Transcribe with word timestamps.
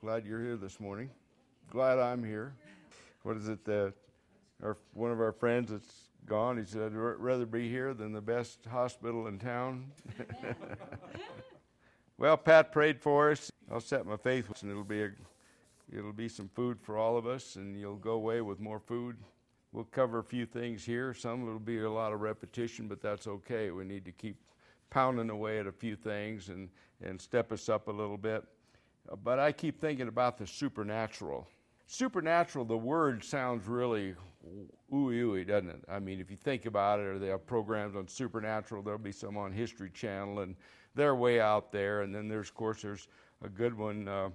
Glad 0.00 0.26
you're 0.26 0.40
here 0.40 0.56
this 0.56 0.78
morning. 0.78 1.10
Glad 1.70 1.98
I'm 1.98 2.22
here. 2.22 2.54
What 3.24 3.36
is 3.36 3.48
it 3.48 3.64
that 3.64 3.94
our, 4.62 4.76
one 4.94 5.10
of 5.10 5.20
our 5.20 5.32
friends 5.32 5.72
that's 5.72 5.92
gone, 6.24 6.56
he 6.56 6.64
said, 6.64 6.92
I'd 6.92 6.94
rather 6.94 7.46
be 7.46 7.68
here 7.68 7.92
than 7.94 8.12
the 8.12 8.20
best 8.20 8.64
hospital 8.66 9.26
in 9.26 9.40
town. 9.40 9.90
well, 12.16 12.36
Pat 12.36 12.70
prayed 12.70 13.00
for 13.00 13.32
us. 13.32 13.50
I'll 13.72 13.80
set 13.80 14.06
my 14.06 14.16
faith, 14.16 14.62
and 14.62 14.70
it'll 14.70 14.84
be 14.84 15.02
a, 15.02 15.10
it'll 15.92 16.12
be 16.12 16.28
some 16.28 16.48
food 16.54 16.78
for 16.80 16.96
all 16.96 17.16
of 17.16 17.26
us, 17.26 17.56
and 17.56 17.76
you'll 17.76 17.96
go 17.96 18.12
away 18.12 18.40
with 18.40 18.60
more 18.60 18.78
food. 18.78 19.16
We'll 19.72 19.82
cover 19.82 20.20
a 20.20 20.24
few 20.24 20.46
things 20.46 20.84
here. 20.84 21.12
Some 21.12 21.44
will 21.44 21.58
be 21.58 21.80
a 21.80 21.90
lot 21.90 22.12
of 22.12 22.20
repetition, 22.20 22.86
but 22.86 23.02
that's 23.02 23.26
okay. 23.26 23.72
We 23.72 23.82
need 23.82 24.04
to 24.04 24.12
keep 24.12 24.36
pounding 24.90 25.30
away 25.30 25.58
at 25.58 25.66
a 25.66 25.72
few 25.72 25.96
things 25.96 26.50
and, 26.50 26.68
and 27.02 27.20
step 27.20 27.50
us 27.50 27.68
up 27.68 27.88
a 27.88 27.92
little 27.92 28.16
bit. 28.16 28.44
But 29.24 29.38
I 29.38 29.52
keep 29.52 29.80
thinking 29.80 30.08
about 30.08 30.38
the 30.38 30.46
supernatural. 30.46 31.46
Supernatural, 31.86 32.64
the 32.64 32.76
word 32.76 33.24
sounds 33.24 33.66
really 33.66 34.14
ooey 34.92 35.22
ooey, 35.22 35.46
doesn't 35.46 35.70
it? 35.70 35.84
I 35.88 35.98
mean, 35.98 36.20
if 36.20 36.30
you 36.30 36.36
think 36.36 36.66
about 36.66 37.00
it, 37.00 37.06
or 37.06 37.18
they 37.18 37.28
have 37.28 37.46
programs 37.46 37.96
on 37.96 38.08
supernatural, 38.08 38.82
there'll 38.82 38.98
be 38.98 39.12
some 39.12 39.36
on 39.36 39.52
History 39.52 39.90
Channel, 39.90 40.40
and 40.40 40.54
they're 40.94 41.14
way 41.14 41.40
out 41.40 41.72
there. 41.72 42.02
And 42.02 42.14
then 42.14 42.28
there's, 42.28 42.48
of 42.48 42.54
course, 42.54 42.82
there's 42.82 43.08
a 43.42 43.48
good 43.48 43.76
one. 43.76 44.08
Uh, 44.08 44.30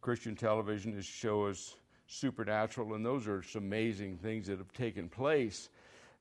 Christian 0.00 0.34
television 0.34 0.96
is 0.96 1.04
show 1.04 1.46
us 1.46 1.76
supernatural, 2.06 2.94
and 2.94 3.04
those 3.04 3.28
are 3.28 3.42
some 3.42 3.64
amazing 3.64 4.16
things 4.18 4.46
that 4.48 4.58
have 4.58 4.72
taken 4.72 5.08
place. 5.08 5.68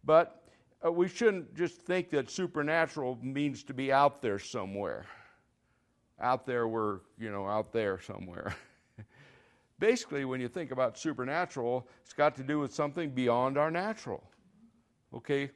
But 0.03 0.43
uh, 0.85 0.91
we 0.91 1.07
shouldn't 1.07 1.55
just 1.55 1.81
think 1.81 2.09
that 2.11 2.29
supernatural 2.29 3.17
means 3.21 3.63
to 3.63 3.73
be 3.73 3.91
out 3.91 4.21
there 4.21 4.39
somewhere. 4.39 5.05
Out 6.21 6.45
there, 6.45 6.67
we're, 6.67 6.99
you 7.17 7.31
know, 7.31 7.47
out 7.47 7.71
there 7.71 7.99
somewhere. 8.01 8.55
Basically, 9.79 10.25
when 10.25 10.41
you 10.41 10.49
think 10.49 10.71
about 10.71 10.97
supernatural, 10.97 11.87
it's 12.03 12.13
got 12.13 12.35
to 12.35 12.43
do 12.43 12.59
with 12.59 12.73
something 12.73 13.09
beyond 13.09 13.57
our 13.57 13.71
natural. 13.71 14.23
Okay? 15.13 15.49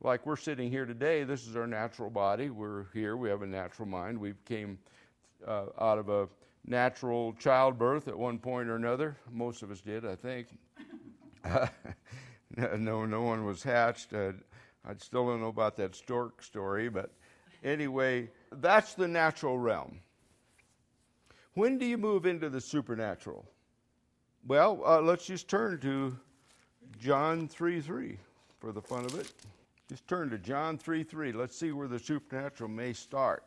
Like 0.00 0.26
we're 0.26 0.36
sitting 0.36 0.70
here 0.70 0.84
today, 0.86 1.24
this 1.24 1.46
is 1.46 1.56
our 1.56 1.66
natural 1.66 2.10
body. 2.10 2.50
We're 2.50 2.86
here, 2.92 3.16
we 3.16 3.28
have 3.30 3.42
a 3.42 3.46
natural 3.46 3.88
mind. 3.88 4.18
We 4.18 4.34
came 4.44 4.78
uh, 5.46 5.66
out 5.80 5.98
of 5.98 6.08
a 6.08 6.28
natural 6.66 7.32
childbirth 7.34 8.08
at 8.08 8.18
one 8.18 8.38
point 8.38 8.68
or 8.68 8.76
another. 8.76 9.16
Most 9.32 9.62
of 9.62 9.70
us 9.70 9.80
did, 9.80 10.06
I 10.06 10.14
think. 10.14 10.48
no, 12.78 13.04
no 13.04 13.22
one 13.22 13.44
was 13.44 13.62
hatched. 13.62 14.12
Uh, 14.12 14.32
I 14.86 14.94
still 14.98 15.26
don't 15.26 15.40
know 15.40 15.48
about 15.48 15.76
that 15.76 15.94
stork 15.94 16.42
story, 16.42 16.88
but 16.88 17.10
anyway, 17.62 18.28
that's 18.60 18.94
the 18.94 19.08
natural 19.08 19.58
realm. 19.58 20.00
When 21.54 21.78
do 21.78 21.86
you 21.86 21.96
move 21.96 22.26
into 22.26 22.48
the 22.48 22.60
supernatural? 22.60 23.44
Well, 24.46 24.82
uh, 24.84 25.00
let's 25.00 25.26
just 25.26 25.48
turn 25.48 25.80
to 25.80 26.16
John 26.98 27.48
3 27.48 27.80
3 27.80 28.18
for 28.58 28.72
the 28.72 28.82
fun 28.82 29.04
of 29.04 29.18
it. 29.18 29.32
Just 29.88 30.06
turn 30.08 30.30
to 30.30 30.38
John 30.38 30.78
3 30.78 31.02
3. 31.02 31.32
Let's 31.32 31.56
see 31.56 31.72
where 31.72 31.88
the 31.88 31.98
supernatural 31.98 32.70
may 32.70 32.92
start. 32.92 33.44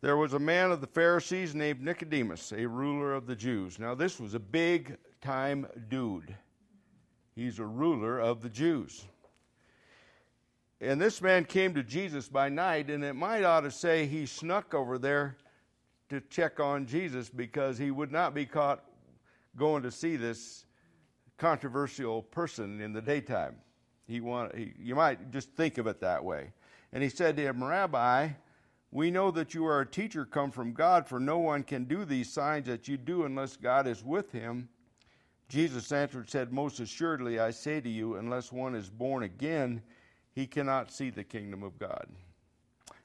There 0.00 0.16
was 0.16 0.32
a 0.32 0.38
man 0.38 0.70
of 0.70 0.80
the 0.80 0.86
Pharisees 0.86 1.54
named 1.54 1.82
Nicodemus, 1.82 2.52
a 2.52 2.66
ruler 2.66 3.12
of 3.12 3.26
the 3.26 3.36
Jews. 3.36 3.78
Now, 3.78 3.94
this 3.94 4.18
was 4.18 4.34
a 4.34 4.40
big 4.40 4.96
time 5.20 5.66
dude. 5.88 6.34
He's 7.34 7.58
a 7.58 7.66
ruler 7.66 8.18
of 8.18 8.40
the 8.40 8.48
Jews. 8.48 9.04
And 10.80 11.00
this 11.00 11.20
man 11.20 11.44
came 11.44 11.74
to 11.74 11.82
Jesus 11.82 12.28
by 12.28 12.48
night, 12.48 12.88
and 12.88 13.04
it 13.04 13.14
might 13.14 13.44
ought 13.44 13.60
to 13.60 13.70
say 13.70 14.06
he 14.06 14.24
snuck 14.24 14.72
over 14.72 14.98
there 14.98 15.36
to 16.08 16.20
check 16.22 16.58
on 16.58 16.86
Jesus 16.86 17.28
because 17.28 17.76
he 17.76 17.90
would 17.90 18.10
not 18.10 18.34
be 18.34 18.46
caught 18.46 18.82
going 19.56 19.82
to 19.82 19.90
see 19.90 20.16
this 20.16 20.64
controversial 21.36 22.22
person 22.22 22.80
in 22.80 22.92
the 22.92 23.02
daytime. 23.02 23.56
He 24.06 24.20
want, 24.20 24.56
he, 24.56 24.72
you 24.78 24.94
might 24.94 25.30
just 25.30 25.50
think 25.50 25.76
of 25.78 25.86
it 25.86 26.00
that 26.00 26.24
way. 26.24 26.52
And 26.92 27.02
he 27.02 27.08
said 27.08 27.36
to 27.36 27.42
him, 27.42 27.62
Rabbi, 27.62 28.30
we 28.90 29.10
know 29.10 29.30
that 29.30 29.54
you 29.54 29.66
are 29.66 29.82
a 29.82 29.86
teacher 29.86 30.24
come 30.24 30.50
from 30.50 30.72
God, 30.72 31.06
for 31.06 31.20
no 31.20 31.38
one 31.38 31.62
can 31.62 31.84
do 31.84 32.04
these 32.04 32.32
signs 32.32 32.66
that 32.66 32.88
you 32.88 32.96
do 32.96 33.24
unless 33.24 33.56
God 33.56 33.86
is 33.86 34.02
with 34.02 34.32
him. 34.32 34.68
Jesus 35.48 35.92
answered, 35.92 36.28
said, 36.30 36.52
Most 36.52 36.80
assuredly, 36.80 37.38
I 37.38 37.50
say 37.50 37.80
to 37.80 37.88
you, 37.88 38.16
unless 38.16 38.50
one 38.50 38.74
is 38.74 38.88
born 38.88 39.24
again, 39.24 39.82
he 40.40 40.46
cannot 40.46 40.90
see 40.90 41.10
the 41.10 41.22
kingdom 41.22 41.62
of 41.62 41.78
God. 41.78 42.06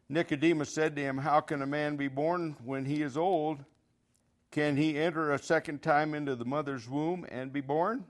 Nicodemus 0.07 0.73
said 0.73 0.95
to 0.95 1.01
him, 1.01 1.17
How 1.17 1.41
can 1.41 1.61
a 1.61 1.67
man 1.67 1.97
be 1.97 2.07
born 2.07 2.55
when 2.63 2.85
he 2.85 3.01
is 3.01 3.17
old? 3.17 3.65
Can 4.51 4.77
he 4.77 4.97
enter 4.97 5.33
a 5.33 5.37
second 5.37 5.81
time 5.81 6.13
into 6.13 6.37
the 6.37 6.45
mother's 6.45 6.87
womb 6.87 7.25
and 7.29 7.51
be 7.51 7.59
born? 7.59 8.05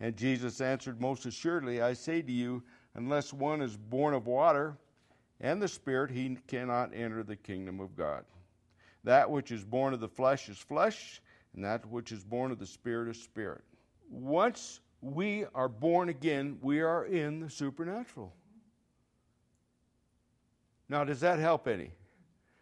And 0.00 0.16
Jesus 0.16 0.62
answered, 0.62 0.98
Most 0.98 1.26
assuredly, 1.26 1.82
I 1.82 1.92
say 1.92 2.22
to 2.22 2.32
you, 2.32 2.62
unless 2.94 3.34
one 3.34 3.60
is 3.60 3.76
born 3.76 4.14
of 4.14 4.26
water 4.26 4.78
and 5.42 5.60
the 5.60 5.68
Spirit, 5.68 6.10
he 6.10 6.38
cannot 6.46 6.94
enter 6.94 7.22
the 7.22 7.36
kingdom 7.36 7.80
of 7.80 7.94
God. 7.94 8.24
That 9.02 9.30
which 9.30 9.52
is 9.52 9.62
born 9.62 9.92
of 9.92 10.00
the 10.00 10.08
flesh 10.08 10.48
is 10.48 10.56
flesh, 10.56 11.20
and 11.54 11.62
that 11.66 11.84
which 11.86 12.12
is 12.12 12.24
born 12.24 12.50
of 12.50 12.58
the 12.58 12.66
Spirit 12.66 13.10
is 13.10 13.22
spirit. 13.22 13.62
Once 14.08 14.80
we 15.04 15.44
are 15.54 15.68
born 15.68 16.08
again, 16.08 16.56
we 16.62 16.80
are 16.80 17.04
in 17.04 17.40
the 17.40 17.50
supernatural. 17.50 18.32
Now, 20.88 21.04
does 21.04 21.20
that 21.20 21.38
help 21.38 21.66
any? 21.66 21.90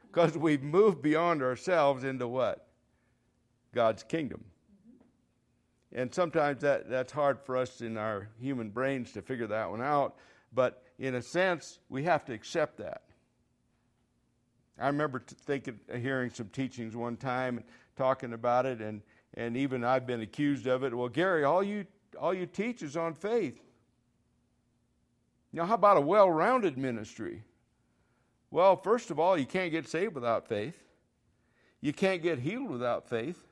Because 0.06 0.36
we've 0.36 0.62
moved 0.62 1.02
beyond 1.02 1.42
ourselves 1.42 2.04
into 2.04 2.28
what? 2.28 2.66
God's 3.74 4.02
kingdom. 4.02 4.44
And 5.94 6.14
sometimes 6.14 6.60
that, 6.62 6.88
that's 6.88 7.12
hard 7.12 7.38
for 7.40 7.56
us 7.56 7.80
in 7.80 7.96
our 7.96 8.28
human 8.40 8.70
brains 8.70 9.12
to 9.12 9.22
figure 9.22 9.46
that 9.48 9.70
one 9.70 9.82
out. 9.82 10.16
But 10.52 10.82
in 10.98 11.16
a 11.16 11.22
sense, 11.22 11.78
we 11.88 12.02
have 12.04 12.24
to 12.26 12.32
accept 12.32 12.78
that. 12.78 13.02
I 14.78 14.86
remember 14.86 15.22
thinking, 15.26 15.78
hearing 15.94 16.30
some 16.30 16.48
teachings 16.48 16.96
one 16.96 17.16
time 17.16 17.58
and 17.58 17.66
talking 17.96 18.32
about 18.32 18.66
it, 18.66 18.80
and, 18.80 19.02
and 19.34 19.56
even 19.56 19.84
I've 19.84 20.06
been 20.06 20.22
accused 20.22 20.66
of 20.66 20.82
it. 20.82 20.94
Well, 20.94 21.08
Gary, 21.08 21.44
all 21.44 21.62
you, 21.62 21.86
all 22.18 22.32
you 22.32 22.46
teach 22.46 22.82
is 22.82 22.96
on 22.96 23.14
faith. 23.14 23.60
Now, 25.52 25.66
how 25.66 25.74
about 25.74 25.98
a 25.98 26.00
well 26.00 26.30
rounded 26.30 26.78
ministry? 26.78 27.42
Well, 28.52 28.76
first 28.76 29.10
of 29.10 29.18
all, 29.18 29.38
you 29.38 29.46
can't 29.46 29.72
get 29.72 29.88
saved 29.88 30.14
without 30.14 30.46
faith. 30.46 30.76
You 31.80 31.94
can't 31.94 32.22
get 32.22 32.38
healed 32.38 32.68
without 32.70 33.08
faith. 33.08 33.42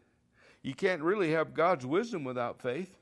You 0.63 0.75
can't 0.75 1.01
really 1.01 1.33
have 1.33 1.55
God's 1.55 1.87
wisdom 1.87 2.23
without 2.23 2.61
faith. 2.61 2.99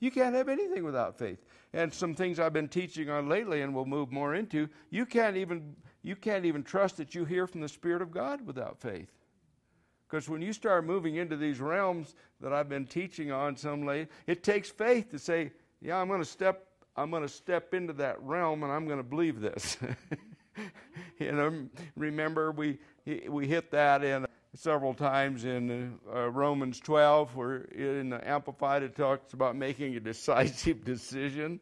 You 0.00 0.10
can't 0.10 0.34
have 0.34 0.50
anything 0.50 0.84
without 0.84 1.18
faith. 1.18 1.38
And 1.72 1.92
some 1.92 2.14
things 2.14 2.38
I've 2.38 2.52
been 2.52 2.68
teaching 2.68 3.08
on 3.08 3.28
lately 3.28 3.62
and 3.62 3.74
we'll 3.74 3.86
move 3.86 4.12
more 4.12 4.34
into, 4.34 4.68
you 4.90 5.06
can't 5.06 5.36
even 5.36 5.74
you 6.02 6.14
can't 6.14 6.44
even 6.44 6.62
trust 6.62 6.98
that 6.98 7.14
you 7.14 7.24
hear 7.24 7.46
from 7.46 7.62
the 7.62 7.68
Spirit 7.68 8.02
of 8.02 8.10
God 8.10 8.46
without 8.46 8.78
faith. 8.78 9.10
Because 10.08 10.28
when 10.28 10.42
you 10.42 10.52
start 10.52 10.84
moving 10.84 11.16
into 11.16 11.36
these 11.36 11.58
realms 11.58 12.16
that 12.40 12.52
I've 12.52 12.68
been 12.68 12.86
teaching 12.86 13.32
on 13.32 13.56
some 13.56 13.86
late, 13.86 14.08
it 14.26 14.42
takes 14.42 14.68
faith 14.68 15.10
to 15.10 15.18
say, 15.18 15.52
Yeah, 15.80 15.96
I'm 15.96 16.08
gonna 16.08 16.22
step 16.22 16.66
I'm 16.96 17.10
gonna 17.10 17.28
step 17.28 17.72
into 17.72 17.94
that 17.94 18.20
realm 18.22 18.62
and 18.62 18.70
I'm 18.70 18.86
gonna 18.86 19.02
believe 19.02 19.40
this. 19.40 19.78
you 21.18 21.32
know, 21.32 21.66
remember 21.96 22.52
we 22.52 22.78
we 23.28 23.46
hit 23.46 23.70
that 23.70 24.04
in 24.04 24.26
several 24.54 24.94
times 24.94 25.44
in 25.44 25.98
uh, 26.12 26.30
Romans 26.30 26.80
12, 26.80 27.36
where 27.36 27.58
in 27.72 28.10
the 28.10 28.28
Amplified 28.28 28.82
it 28.82 28.96
talks 28.96 29.32
about 29.32 29.56
making 29.56 29.96
a 29.96 30.00
decisive 30.12 30.84
decision, 30.84 31.60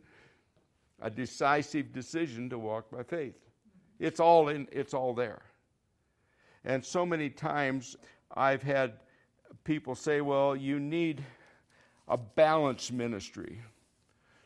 a 1.00 1.10
decisive 1.10 1.92
decision 1.92 2.48
to 2.50 2.59
walk 2.59 2.91
by 2.91 3.03
faith. 3.03 3.34
It's 3.98 4.20
all 4.20 4.48
in. 4.48 4.69
It's 4.72 4.94
all 4.94 5.15
there. 5.15 5.42
And 6.65 6.84
so 6.84 7.04
many 7.04 7.30
times 7.30 7.97
I've 8.36 8.62
had 8.62 8.94
people 9.65 9.94
say, 9.94 10.20
"Well, 10.20 10.54
you 10.54 10.78
need 10.78 11.25
a 12.06 12.16
balanced 12.16 12.92
ministry." 12.92 13.60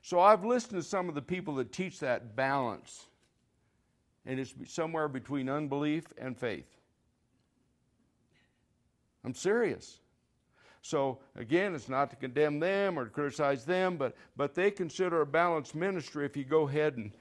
So 0.02 0.18
I've 0.18 0.44
listened 0.44 0.82
to 0.82 0.88
some 0.88 1.08
of 1.08 1.14
the 1.14 1.22
people 1.22 1.54
that 1.56 1.72
teach 1.72 2.00
that 2.00 2.34
balance, 2.34 3.06
and 4.26 4.38
it's 4.38 4.54
somewhere 4.66 5.08
between 5.08 5.48
unbelief 5.48 6.04
and 6.18 6.36
faith. 6.36 6.68
I'm 9.24 9.34
serious. 9.34 9.98
So 10.82 11.20
again, 11.36 11.74
it's 11.74 11.88
not 11.88 12.10
to 12.10 12.16
condemn 12.16 12.58
them 12.58 12.98
or 12.98 13.04
to 13.04 13.10
criticize 13.10 13.64
them, 13.64 13.96
but 13.96 14.16
but 14.36 14.54
they 14.54 14.70
consider 14.70 15.20
a 15.20 15.26
balanced 15.26 15.74
ministry 15.74 16.26
if 16.26 16.36
you 16.36 16.44
go 16.44 16.68
ahead 16.68 16.96
and 16.96 17.12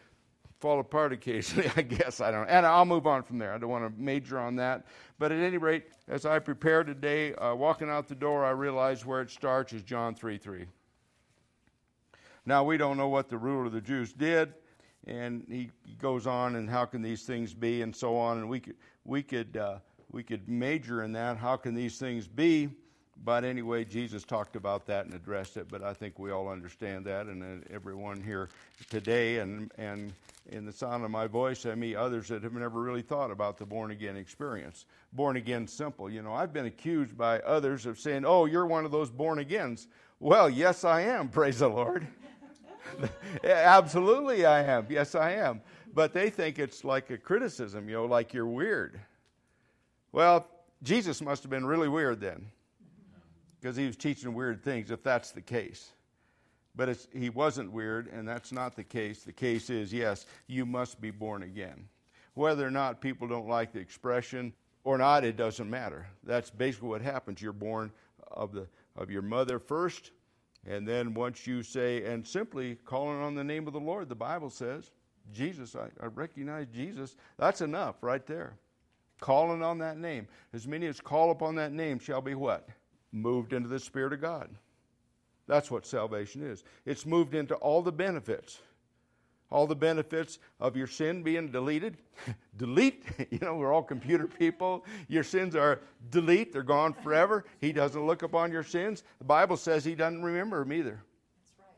fall 0.62 0.80
apart 0.80 1.12
occasionally, 1.12 1.70
I 1.76 1.82
guess. 1.82 2.22
I 2.22 2.32
don't 2.32 2.42
know. 2.42 2.54
And 2.54 2.66
I'll 2.66 2.86
move 2.86 3.08
on 3.08 3.24
from 3.24 3.40
there. 3.40 3.54
I 3.54 3.58
don't 3.58 3.70
want 3.70 3.84
to 3.84 4.02
major 4.02 4.40
on 4.40 4.56
that. 4.58 4.86
But 5.20 5.32
at 5.32 5.40
any 5.40 5.58
rate, 5.58 5.86
as 6.08 6.26
I 6.26 6.40
prepare 6.40 6.84
today, 6.84 7.34
uh, 7.36 7.56
walking 7.56 7.90
out 7.90 8.08
the 8.08 8.16
door, 8.16 8.46
I 8.46 8.52
realize 8.52 9.06
where 9.06 9.22
it 9.22 9.32
starts 9.32 9.74
is 9.74 9.84
John 9.84 10.16
3 10.16 10.38
3. 10.38 10.66
Now, 12.46 12.64
we 12.64 12.78
don't 12.78 12.98
know 12.98 13.10
what 13.10 13.30
the 13.30 13.38
ruler 13.38 13.66
of 13.66 13.72
the 13.72 13.82
Jews 13.82 14.14
did, 14.14 14.54
and 15.08 15.46
he, 15.50 15.72
goes 16.00 16.26
on, 16.28 16.56
and 16.56 16.70
how 16.70 16.86
can 16.86 17.02
these 17.02 17.24
things 17.24 17.54
be, 17.54 17.82
and 17.82 17.96
so 17.96 18.18
on. 18.18 18.40
And 18.40 18.50
we 18.50 18.60
could, 18.60 18.76
we 19.06 19.22
could 19.22 19.58
uh, 19.58 19.78
we 20.12 20.24
could 20.24 20.48
major 20.48 21.04
in 21.04 21.12
that. 21.14 21.38
How 21.38 21.56
can 21.56 21.74
these 21.74 21.98
things 21.98 22.28
be? 22.28 22.70
But 23.24 23.44
anyway, 23.44 23.86
Jesus 23.86 24.24
talked 24.24 24.56
about 24.56 24.88
that 24.88 25.06
and 25.06 25.14
addressed 25.14 25.56
it, 25.58 25.68
but 25.70 25.84
I 25.84 25.94
think 25.94 26.18
we 26.18 26.32
all 26.32 26.48
understand 26.48 27.06
that, 27.06 27.28
and 27.28 27.64
everyone 27.70 28.20
here 28.22 28.50
today, 28.90 29.40
and, 29.40 29.72
and 29.78 30.12
in 30.50 30.66
the 30.66 30.72
sound 30.72 31.06
of 31.06 31.12
my 31.12 31.28
voice, 31.28 31.68
I 31.68 31.76
mean 31.76 31.96
others 31.96 32.30
that 32.30 32.42
have 32.42 32.54
never 32.54 32.82
really 32.82 33.04
thought 33.04 33.30
about 33.30 33.58
the 33.58 33.66
born 33.66 33.92
again 33.92 34.18
experience. 34.18 34.86
Born 35.14 35.38
again 35.38 35.68
simple. 35.68 36.10
You 36.10 36.24
know, 36.24 36.34
I've 36.34 36.52
been 36.52 36.66
accused 36.66 37.16
by 37.16 37.40
others 37.42 37.86
of 37.86 38.00
saying, 38.00 38.26
oh, 38.26 38.46
you're 38.46 38.66
one 38.66 38.86
of 38.86 38.92
those 38.92 39.12
born 39.12 39.38
agains. 39.38 39.88
Well, 40.20 40.50
yes, 40.50 40.84
I 40.84 41.02
am, 41.02 41.30
praise 41.30 41.60
the 41.60 41.70
Lord. 41.70 42.08
Absolutely, 43.44 44.46
I 44.46 44.64
am. 44.64 44.86
Yes, 44.90 45.16
I 45.16 45.32
am. 45.32 45.62
But 45.94 46.14
they 46.14 46.30
think 46.30 46.60
it's 46.60 46.84
like 46.84 47.10
a 47.10 47.18
criticism, 47.18 47.90
you 47.90 47.96
know, 47.96 48.06
like 48.06 48.34
you're 48.34 48.46
weird. 48.46 49.00
Well, 50.12 50.48
Jesus 50.84 51.22
must 51.22 51.44
have 51.44 51.50
been 51.50 51.66
really 51.66 51.90
weird 51.90 52.20
then 52.20 52.48
because 53.60 53.76
he 53.76 53.86
was 53.86 53.96
teaching 53.96 54.34
weird 54.34 54.64
things, 54.64 54.90
if 54.90 55.04
that's 55.04 55.32
the 55.32 55.42
case. 55.42 55.92
But 56.76 57.06
he 57.14 57.30
wasn't 57.30 57.72
weird, 57.72 58.08
and 58.08 58.28
that's 58.28 58.52
not 58.52 58.76
the 58.76 58.84
case. 58.84 59.24
The 59.24 59.34
case 59.34 59.70
is, 59.70 59.94
yes, 59.94 60.26
you 60.48 60.66
must 60.66 61.02
be 61.02 61.12
born 61.12 61.44
again. 61.44 61.88
Whether 62.34 62.66
or 62.66 62.72
not 62.72 63.02
people 63.02 63.28
don't 63.28 63.48
like 63.48 63.74
the 63.74 63.80
expression 63.80 64.54
or 64.84 64.98
not, 64.98 65.24
it 65.24 65.36
doesn't 65.36 65.70
matter. 65.70 66.08
That's 66.24 66.50
basically 66.50 66.90
what 66.90 67.02
happens. 67.02 67.42
You're 67.42 67.54
born 67.54 67.92
of, 68.32 68.54
the, 68.54 68.68
of 68.96 69.12
your 69.12 69.22
mother 69.22 69.60
first, 69.60 70.12
and 70.68 70.88
then 70.88 71.14
once 71.14 71.48
you 71.48 71.64
say, 71.64 72.04
and 72.06 72.26
simply 72.26 72.76
calling 72.86 73.20
on 73.20 73.36
the 73.36 73.44
name 73.44 73.68
of 73.68 73.74
the 73.74 73.80
Lord, 73.80 74.10
the 74.10 74.16
Bible 74.16 74.50
says, 74.50 74.92
Jesus, 75.34 75.76
I, 75.76 75.88
I 76.02 76.08
recognize 76.08 76.68
Jesus, 76.74 77.16
that's 77.38 77.62
enough 77.62 77.96
right 78.02 78.26
there. 78.26 78.54
Calling 79.20 79.64
on 79.64 79.78
that 79.80 79.98
name. 79.98 80.28
As 80.54 80.68
many 80.68 80.88
as 80.88 81.00
call 81.00 81.32
upon 81.32 81.56
that 81.56 81.72
name 81.72 82.00
shall 82.00 82.22
be 82.22 82.36
what? 82.36 82.70
moved 83.12 83.54
into 83.54 83.70
the 83.70 83.80
Spirit 83.80 84.14
of 84.14 84.22
God. 84.22 84.50
That's 85.48 85.70
what 85.70 85.86
salvation 85.86 86.44
is. 86.44 86.64
It's 86.86 87.06
moved 87.06 87.36
into 87.36 87.56
all 87.56 87.82
the 87.82 87.92
benefits. 87.92 88.62
All 89.52 89.68
the 89.68 89.76
benefits 89.76 90.40
of 90.60 90.78
your 90.78 90.88
sin 90.88 91.24
being 91.24 91.52
deleted. 91.52 91.98
delete. 92.58 93.04
You 93.32 93.40
know, 93.40 93.56
we're 93.56 93.72
all 93.72 93.84
computer 93.84 94.28
people. 94.28 94.86
Your 95.08 95.24
sins 95.24 95.56
are 95.56 95.80
delete. 96.10 96.52
They're 96.52 96.64
gone 96.64 96.94
forever. 96.94 97.46
He 97.60 97.72
doesn't 97.72 98.06
look 98.06 98.24
upon 98.24 98.52
your 98.52 98.64
sins. 98.64 99.04
The 99.20 99.26
Bible 99.26 99.58
says 99.58 99.86
he 99.86 99.96
doesn't 99.96 100.22
remember 100.22 100.60
them 100.60 100.74
either. 100.74 101.02
That's 101.38 101.54
right. 101.60 101.78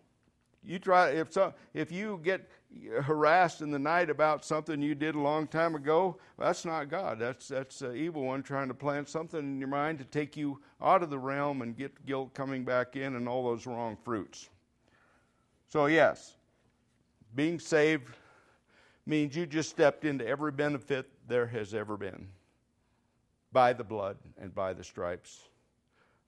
You 0.64 0.80
try 0.80 1.10
if 1.10 1.32
so 1.32 1.54
if 1.74 1.92
you 1.92 2.20
get 2.24 2.50
harassed 3.02 3.62
in 3.62 3.72
the 3.72 3.80
night 3.80 4.10
about 4.10 4.44
something 4.46 4.82
you 4.82 4.96
did 4.96 5.16
a 5.16 5.20
long 5.20 5.48
time 5.48 5.76
ago, 5.76 6.18
well, 6.38 6.48
that's 6.48 6.66
not 6.66 6.90
God. 6.90 7.20
That's 7.20 7.48
that's 7.48 7.82
an 7.82 7.96
evil 7.96 8.24
one 8.24 8.44
trying 8.44 8.68
to 8.68 8.74
plant 8.74 9.10
something 9.10 9.40
in 9.40 9.60
your 9.60 9.68
mind 9.68 10.00
to 10.00 10.06
take 10.06 10.36
you 10.36 10.60
out 10.82 11.04
of 11.04 11.10
the 11.10 11.20
realm 11.20 11.62
and 11.62 11.78
get 11.78 12.06
guilt 12.06 12.34
coming 12.34 12.64
back 12.64 12.96
in 12.96 13.16
and 13.16 13.28
all 13.28 13.44
those 13.44 13.68
wrong 13.68 13.98
fruits. 14.04 14.50
So 15.68 15.86
yes, 15.88 16.36
being 17.36 17.60
saved 17.60 18.16
means 19.06 19.36
you 19.36 19.46
just 19.46 19.70
stepped 19.70 20.06
into 20.06 20.26
every 20.26 20.52
benefit 20.52 21.10
there 21.28 21.48
has 21.48 21.74
ever 21.74 21.98
been 21.98 22.28
by 23.52 23.74
the 23.74 23.84
blood 23.84 24.18
and 24.40 24.54
by 24.54 24.74
the 24.74 24.84
stripes. 24.84 25.42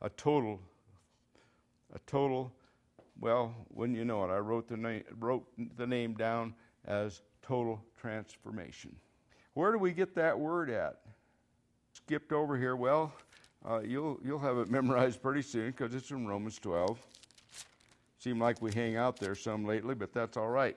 A 0.02 0.10
total 0.10 0.60
a 1.94 2.00
total 2.07 2.52
well, 3.19 3.56
when 3.69 3.96
you 3.96 4.04
know 4.04 4.24
it, 4.25 4.28
I 4.28 4.38
wrote 4.38 4.68
the 4.68 4.78
name, 4.78 5.04
wrote 5.19 5.46
the 5.78 5.88
name 5.88 6.13
down 6.13 6.54
as 6.86 7.22
total 7.42 7.81
transformation. 8.00 8.96
Where 9.54 9.72
do 9.72 9.78
we 9.78 9.94
get 9.94 10.16
that 10.16 10.38
word 10.38 10.69
at? 10.69 11.00
Skipped 11.94 12.34
over 12.34 12.57
here. 12.57 12.75
Well, 12.75 13.13
uh, 13.68 13.80
you'll 13.80 14.19
you'll 14.24 14.40
have 14.40 14.57
it 14.57 14.69
memorized 14.69 15.22
pretty 15.22 15.42
soon 15.42 15.72
because 15.72 15.96
it's 15.96 16.12
in 16.12 16.28
Romans 16.28 16.60
12. 16.60 17.00
Seem 18.19 18.40
like 18.40 18.62
we 18.62 18.72
hang 18.74 18.98
out 18.98 19.18
there 19.18 19.36
some 19.36 19.66
lately, 19.66 19.96
but 19.96 20.12
that's 20.12 20.36
all 20.36 20.50
right. 20.50 20.75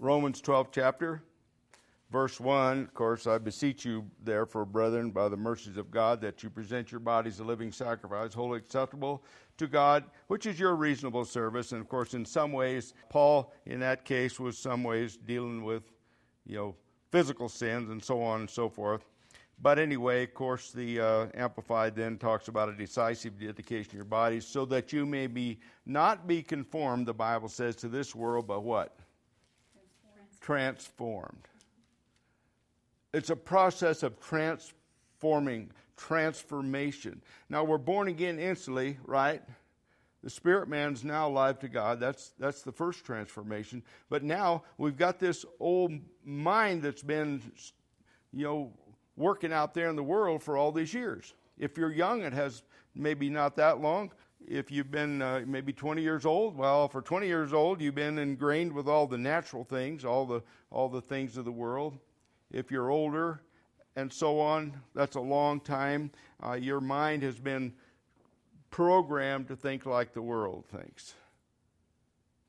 Romans 0.00 0.40
12 0.40 0.70
chapter. 0.72 1.22
Verse 2.10 2.40
1, 2.40 2.80
of 2.80 2.94
course, 2.94 3.26
I 3.26 3.36
beseech 3.36 3.84
you, 3.84 4.04
therefore, 4.24 4.64
brethren, 4.64 5.10
by 5.10 5.28
the 5.28 5.36
mercies 5.36 5.76
of 5.76 5.90
God, 5.90 6.22
that 6.22 6.42
you 6.42 6.48
present 6.48 6.90
your 6.90 7.00
bodies 7.00 7.38
a 7.38 7.44
living 7.44 7.70
sacrifice, 7.70 8.32
wholly 8.32 8.58
acceptable 8.58 9.22
to 9.58 9.68
God, 9.68 10.04
which 10.26 10.46
is 10.46 10.58
your 10.58 10.74
reasonable 10.74 11.26
service. 11.26 11.72
And 11.72 11.82
of 11.82 11.88
course, 11.88 12.14
in 12.14 12.24
some 12.24 12.50
ways, 12.50 12.94
Paul, 13.10 13.52
in 13.66 13.78
that 13.80 14.06
case, 14.06 14.40
was 14.40 14.58
some 14.58 14.82
ways 14.82 15.18
dealing 15.18 15.62
with, 15.62 15.82
you 16.46 16.56
know, 16.56 16.74
physical 17.12 17.50
sins 17.50 17.90
and 17.90 18.02
so 18.02 18.22
on 18.22 18.40
and 18.40 18.50
so 18.50 18.70
forth. 18.70 19.04
But 19.60 19.78
anyway, 19.78 20.24
of 20.24 20.32
course, 20.32 20.72
the 20.72 20.98
uh, 20.98 21.26
Amplified 21.34 21.94
then 21.94 22.16
talks 22.16 22.48
about 22.48 22.70
a 22.70 22.74
decisive 22.74 23.38
dedication 23.38 23.90
of 23.90 23.96
your 23.96 24.04
bodies 24.04 24.46
so 24.46 24.64
that 24.64 24.94
you 24.94 25.04
may 25.04 25.26
be 25.26 25.60
not 25.84 26.26
be 26.26 26.42
conformed, 26.42 27.06
the 27.06 27.12
Bible 27.12 27.50
says, 27.50 27.76
to 27.76 27.88
this 27.88 28.14
world, 28.14 28.46
but 28.46 28.62
what? 28.62 28.96
Transformed. 30.40 31.48
It's 33.12 33.30
a 33.30 33.36
process 33.36 34.02
of 34.02 34.20
transforming, 34.20 35.70
transformation. 35.96 37.22
Now 37.48 37.64
we're 37.64 37.78
born 37.78 38.08
again 38.08 38.38
instantly, 38.38 38.98
right? 39.04 39.42
The 40.22 40.30
spirit 40.30 40.68
man's 40.68 41.02
now 41.02 41.28
alive 41.28 41.58
to 41.60 41.68
God. 41.68 41.98
That's 41.98 42.32
that's 42.38 42.62
the 42.62 42.72
first 42.72 43.04
transformation. 43.04 43.82
But 44.10 44.22
now 44.22 44.64
we've 44.76 44.96
got 44.96 45.18
this 45.18 45.44
old 45.58 45.92
mind 46.24 46.82
that's 46.82 47.02
been 47.02 47.42
you 48.32 48.44
know 48.44 48.72
working 49.16 49.52
out 49.52 49.74
there 49.74 49.88
in 49.88 49.96
the 49.96 50.02
world 50.02 50.42
for 50.42 50.56
all 50.56 50.72
these 50.72 50.92
years. 50.92 51.34
If 51.58 51.76
you're 51.76 51.92
young, 51.92 52.22
it 52.22 52.32
has 52.32 52.62
maybe 52.94 53.30
not 53.30 53.56
that 53.56 53.80
long. 53.80 54.12
If 54.46 54.70
you've 54.70 54.90
been 54.90 55.22
uh, 55.22 55.42
maybe 55.46 55.72
20 55.72 56.02
years 56.02 56.26
old, 56.26 56.56
well, 56.56 56.88
for 56.88 57.02
20 57.02 57.26
years 57.26 57.52
old, 57.52 57.80
you've 57.80 57.94
been 57.94 58.18
ingrained 58.18 58.72
with 58.72 58.88
all 58.88 59.06
the 59.06 59.18
natural 59.18 59.64
things, 59.64 60.04
all 60.04 60.26
the 60.26 60.42
all 60.70 60.88
the 60.88 61.00
things 61.00 61.36
of 61.36 61.44
the 61.44 61.52
world 61.52 61.98
if 62.50 62.70
you're 62.70 62.90
older, 62.90 63.40
and 63.96 64.12
so 64.12 64.40
on. 64.40 64.80
That's 64.94 65.16
a 65.16 65.20
long 65.20 65.60
time. 65.60 66.10
Uh, 66.44 66.52
your 66.52 66.80
mind 66.80 67.22
has 67.22 67.38
been 67.38 67.72
programmed 68.70 69.48
to 69.48 69.56
think 69.56 69.86
like 69.86 70.12
the 70.12 70.22
world 70.22 70.64
thinks. 70.66 71.14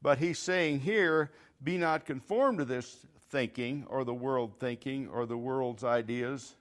But 0.01 0.17
he's 0.17 0.39
saying 0.39 0.81
here, 0.81 1.31
be 1.63 1.77
not 1.77 2.05
conformed 2.05 2.59
to 2.59 2.65
this 2.65 3.05
thinking 3.29 3.85
or 3.87 4.03
the 4.03 4.13
world 4.13 4.53
thinking 4.59 5.07
or 5.07 5.25
the 5.25 5.37
world's 5.37 5.83
ideas, 5.83 6.55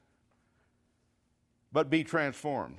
but 1.72 1.88
be 1.88 2.04
transformed. 2.04 2.76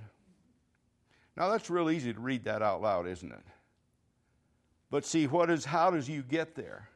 Now 1.42 1.50
that's 1.50 1.72
real 1.72 1.90
easy 1.90 2.14
to 2.14 2.20
read 2.20 2.44
that 2.44 2.62
out 2.62 2.84
loud, 2.84 3.08
isn't 3.08 3.32
it? 3.32 3.44
But 4.92 5.04
see, 5.06 5.26
what 5.26 5.50
is 5.50 5.66
how 5.66 5.90
does 5.90 6.08
you 6.08 6.22
get 6.22 6.54
there? 6.54 6.88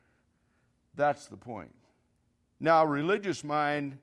That's 0.93 1.25
the 1.25 1.35
point. 1.35 1.73
Now, 2.59 2.85
religious 2.85 3.43
mind 3.43 3.97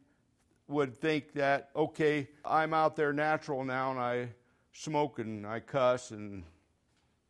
would 0.67 0.97
think 0.97 1.35
that, 1.35 1.71
okay, 1.77 2.29
I'm 2.45 2.75
out 2.75 2.97
there 2.97 3.13
natural 3.13 3.65
now 3.65 3.93
and 3.93 4.01
I 4.01 4.31
smoke 4.73 5.21
and 5.21 5.47
I 5.47 5.61
cuss 5.61 6.11
and 6.11 6.43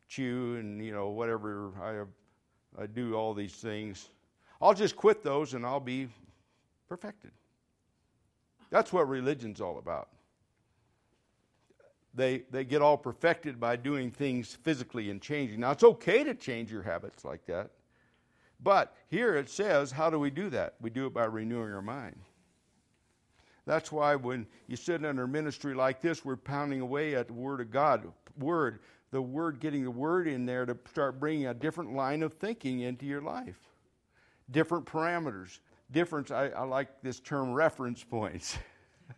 chew 0.07 0.55
and, 0.59 0.83
you 0.83 0.91
know, 0.91 1.09
whatever, 1.09 1.71
I, 1.79 2.81
I 2.81 2.87
do 2.87 3.13
all 3.13 3.35
these 3.35 3.53
things. 3.53 4.09
I'll 4.59 4.73
just 4.73 4.95
quit 4.95 5.21
those 5.21 5.53
and 5.53 5.67
I'll 5.67 5.79
be 5.79 6.07
perfected. 6.89 7.29
That's 8.71 8.91
what 8.91 9.07
religion's 9.07 9.61
all 9.61 9.77
about. 9.77 10.09
They, 12.13 12.43
they 12.51 12.63
get 12.63 12.81
all 12.81 12.97
perfected 12.97 13.59
by 13.59 13.75
doing 13.75 14.11
things 14.11 14.57
physically 14.63 15.09
and 15.09 15.21
changing. 15.21 15.59
Now, 15.59 15.71
it's 15.71 15.83
okay 15.83 16.23
to 16.23 16.35
change 16.35 16.71
your 16.71 16.83
habits 16.83 17.25
like 17.25 17.45
that. 17.47 17.71
But 18.61 18.95
here 19.09 19.35
it 19.35 19.49
says, 19.49 19.91
how 19.91 20.09
do 20.09 20.19
we 20.19 20.29
do 20.29 20.49
that? 20.51 20.75
We 20.79 20.89
do 20.89 21.07
it 21.07 21.13
by 21.13 21.25
renewing 21.25 21.73
our 21.73 21.81
mind. 21.81 22.15
That's 23.65 23.91
why 23.91 24.15
when 24.15 24.45
you 24.67 24.75
sit 24.75 25.05
under 25.05 25.25
ministry 25.25 25.73
like 25.73 26.01
this, 26.01 26.23
we're 26.23 26.35
pounding 26.35 26.81
away 26.81 27.15
at 27.15 27.27
the 27.27 27.33
Word 27.33 27.61
of 27.61 27.71
God. 27.71 28.11
Word, 28.37 28.79
the 29.11 29.21
Word, 29.21 29.59
getting 29.59 29.83
the 29.83 29.91
Word 29.91 30.27
in 30.27 30.45
there 30.45 30.65
to 30.65 30.77
start 30.89 31.19
bringing 31.19 31.47
a 31.47 31.53
different 31.53 31.93
line 31.93 32.23
of 32.23 32.33
thinking 32.33 32.81
into 32.81 33.05
your 33.05 33.21
life. 33.21 33.59
Different 34.51 34.85
parameters. 34.85 35.59
Difference, 35.91 36.31
I, 36.31 36.47
I 36.49 36.63
like 36.63 37.01
this 37.01 37.19
term 37.19 37.53
reference 37.53 38.03
points. 38.03 38.57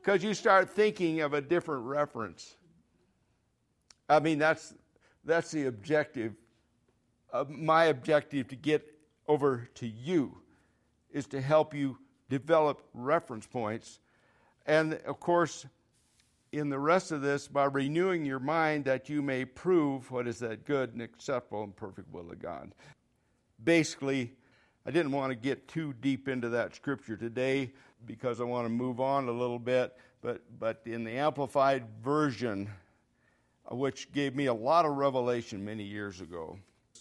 Because 0.00 0.22
you 0.22 0.34
start 0.34 0.70
thinking 0.70 1.20
of 1.20 1.34
a 1.34 1.40
different 1.40 1.84
reference. 1.84 2.56
I 4.08 4.20
mean, 4.20 4.38
that's, 4.38 4.74
that's 5.24 5.50
the 5.50 5.66
objective 5.66 6.34
uh, 7.32 7.44
my 7.48 7.84
objective 7.86 8.48
to 8.48 8.56
get 8.56 8.94
over 9.26 9.68
to 9.74 9.86
you 9.86 10.38
is 11.10 11.26
to 11.26 11.40
help 11.40 11.74
you 11.74 11.98
develop 12.28 12.82
reference 12.94 13.46
points. 13.46 14.00
And 14.66 14.94
of 15.06 15.20
course, 15.20 15.66
in 16.52 16.70
the 16.70 16.78
rest 16.78 17.12
of 17.12 17.20
this, 17.20 17.46
by 17.46 17.64
renewing 17.64 18.24
your 18.24 18.38
mind 18.38 18.86
that 18.86 19.08
you 19.08 19.20
may 19.20 19.44
prove 19.44 20.10
what 20.10 20.26
is 20.26 20.38
that 20.38 20.64
good 20.64 20.92
and 20.92 21.02
acceptable 21.02 21.62
and 21.62 21.76
perfect 21.76 22.10
will 22.12 22.30
of 22.30 22.38
God. 22.38 22.74
Basically, 23.62 24.32
I 24.86 24.90
didn't 24.90 25.12
want 25.12 25.30
to 25.30 25.36
get 25.36 25.68
too 25.68 25.92
deep 26.00 26.28
into 26.28 26.48
that 26.50 26.74
scripture 26.74 27.16
today 27.16 27.72
because 28.06 28.40
I 28.40 28.44
want 28.44 28.64
to 28.64 28.70
move 28.70 29.00
on 29.00 29.28
a 29.28 29.32
little 29.32 29.58
bit. 29.58 29.96
but, 30.22 30.42
but 30.58 30.80
in 30.86 31.04
the 31.04 31.12
Amplified 31.12 31.84
Version, 32.02 32.70
uh, 33.70 33.74
which 33.74 34.12
gave 34.12 34.34
me 34.34 34.46
a 34.46 34.54
lot 34.54 34.84
of 34.84 34.92
revelation 34.96 35.64
many 35.64 35.84
years 35.84 36.20
ago, 36.20 36.58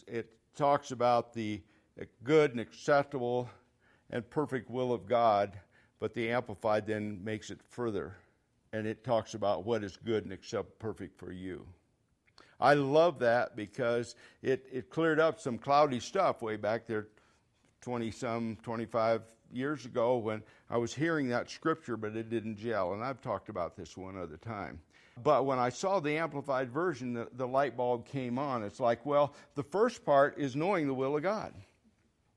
it 0.07 0.29
talks 0.55 0.91
about 0.91 1.33
the 1.33 1.61
good 2.23 2.51
and 2.51 2.59
acceptable 2.59 3.49
and 4.09 4.27
perfect 4.29 4.69
will 4.69 4.93
of 4.93 5.07
God, 5.07 5.57
but 5.99 6.13
the 6.13 6.29
Amplified 6.29 6.85
then 6.85 7.23
makes 7.23 7.49
it 7.49 7.59
further, 7.69 8.15
and 8.73 8.85
it 8.85 9.03
talks 9.03 9.33
about 9.33 9.65
what 9.65 9.83
is 9.83 9.97
good 9.97 10.23
and 10.23 10.33
accept 10.33 10.77
perfect 10.79 11.17
for 11.17 11.31
you. 11.31 11.65
I 12.59 12.73
love 12.73 13.19
that 13.19 13.55
because 13.55 14.15
it, 14.41 14.67
it 14.71 14.89
cleared 14.89 15.19
up 15.19 15.39
some 15.39 15.57
cloudy 15.57 15.99
stuff 15.99 16.41
way 16.41 16.55
back 16.55 16.87
there 16.87 17.07
20 17.81 18.11
some, 18.11 18.57
25 18.63 19.21
years 19.51 19.85
ago 19.85 20.17
when 20.17 20.43
I 20.69 20.77
was 20.77 20.93
hearing 20.93 21.29
that 21.29 21.49
scripture, 21.49 21.97
but 21.97 22.15
it 22.15 22.29
didn't 22.29 22.57
gel. 22.57 22.93
And 22.93 23.03
I've 23.03 23.21
talked 23.21 23.49
about 23.49 23.75
this 23.75 23.95
one 23.95 24.17
other 24.17 24.37
time. 24.37 24.79
But 25.23 25.45
when 25.45 25.57
I 25.57 25.69
saw 25.69 25.99
the 25.99 26.17
Amplified 26.17 26.69
Version, 26.69 27.13
the, 27.13 27.27
the 27.33 27.47
light 27.47 27.75
bulb 27.75 28.05
came 28.05 28.37
on. 28.37 28.63
It's 28.63 28.79
like, 28.79 29.05
well, 29.05 29.33
the 29.55 29.63
first 29.63 30.05
part 30.05 30.37
is 30.37 30.55
knowing 30.55 30.85
the 30.85 30.93
will 30.93 31.17
of 31.17 31.23
God. 31.23 31.53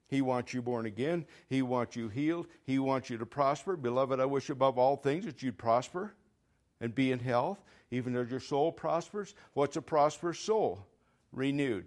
He 0.08 0.22
wants 0.22 0.52
you 0.52 0.62
born 0.62 0.86
again. 0.86 1.24
He 1.48 1.62
wants 1.62 1.94
you 1.94 2.08
healed. 2.08 2.46
He 2.64 2.78
wants 2.78 3.10
you 3.10 3.18
to 3.18 3.26
prosper. 3.26 3.76
Beloved, 3.76 4.18
I 4.18 4.24
wish 4.24 4.50
above 4.50 4.78
all 4.78 4.96
things 4.96 5.24
that 5.24 5.42
you'd 5.42 5.58
prosper 5.58 6.14
and 6.80 6.94
be 6.94 7.12
in 7.12 7.18
health, 7.18 7.62
even 7.90 8.16
as 8.16 8.30
your 8.30 8.40
soul 8.40 8.72
prospers. 8.72 9.34
What's 9.52 9.76
a 9.76 9.82
prosperous 9.82 10.40
soul? 10.40 10.84
Renewed, 11.32 11.86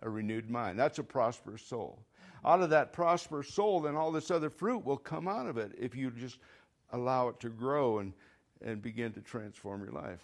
a 0.00 0.08
renewed 0.08 0.48
mind. 0.48 0.78
That's 0.78 0.98
a 0.98 1.04
prosperous 1.04 1.62
soul. 1.62 1.98
Out 2.44 2.62
of 2.62 2.70
that 2.70 2.92
prosperous 2.92 3.52
soul, 3.52 3.80
then 3.80 3.96
all 3.96 4.12
this 4.12 4.30
other 4.30 4.50
fruit 4.50 4.84
will 4.84 4.96
come 4.96 5.28
out 5.28 5.46
of 5.46 5.58
it 5.58 5.72
if 5.78 5.94
you 5.94 6.10
just 6.10 6.38
allow 6.92 7.28
it 7.28 7.38
to 7.40 7.48
grow 7.48 7.98
and, 7.98 8.12
and 8.64 8.80
begin 8.80 9.12
to 9.12 9.20
transform 9.20 9.82
your 9.82 9.92
life. 9.92 10.20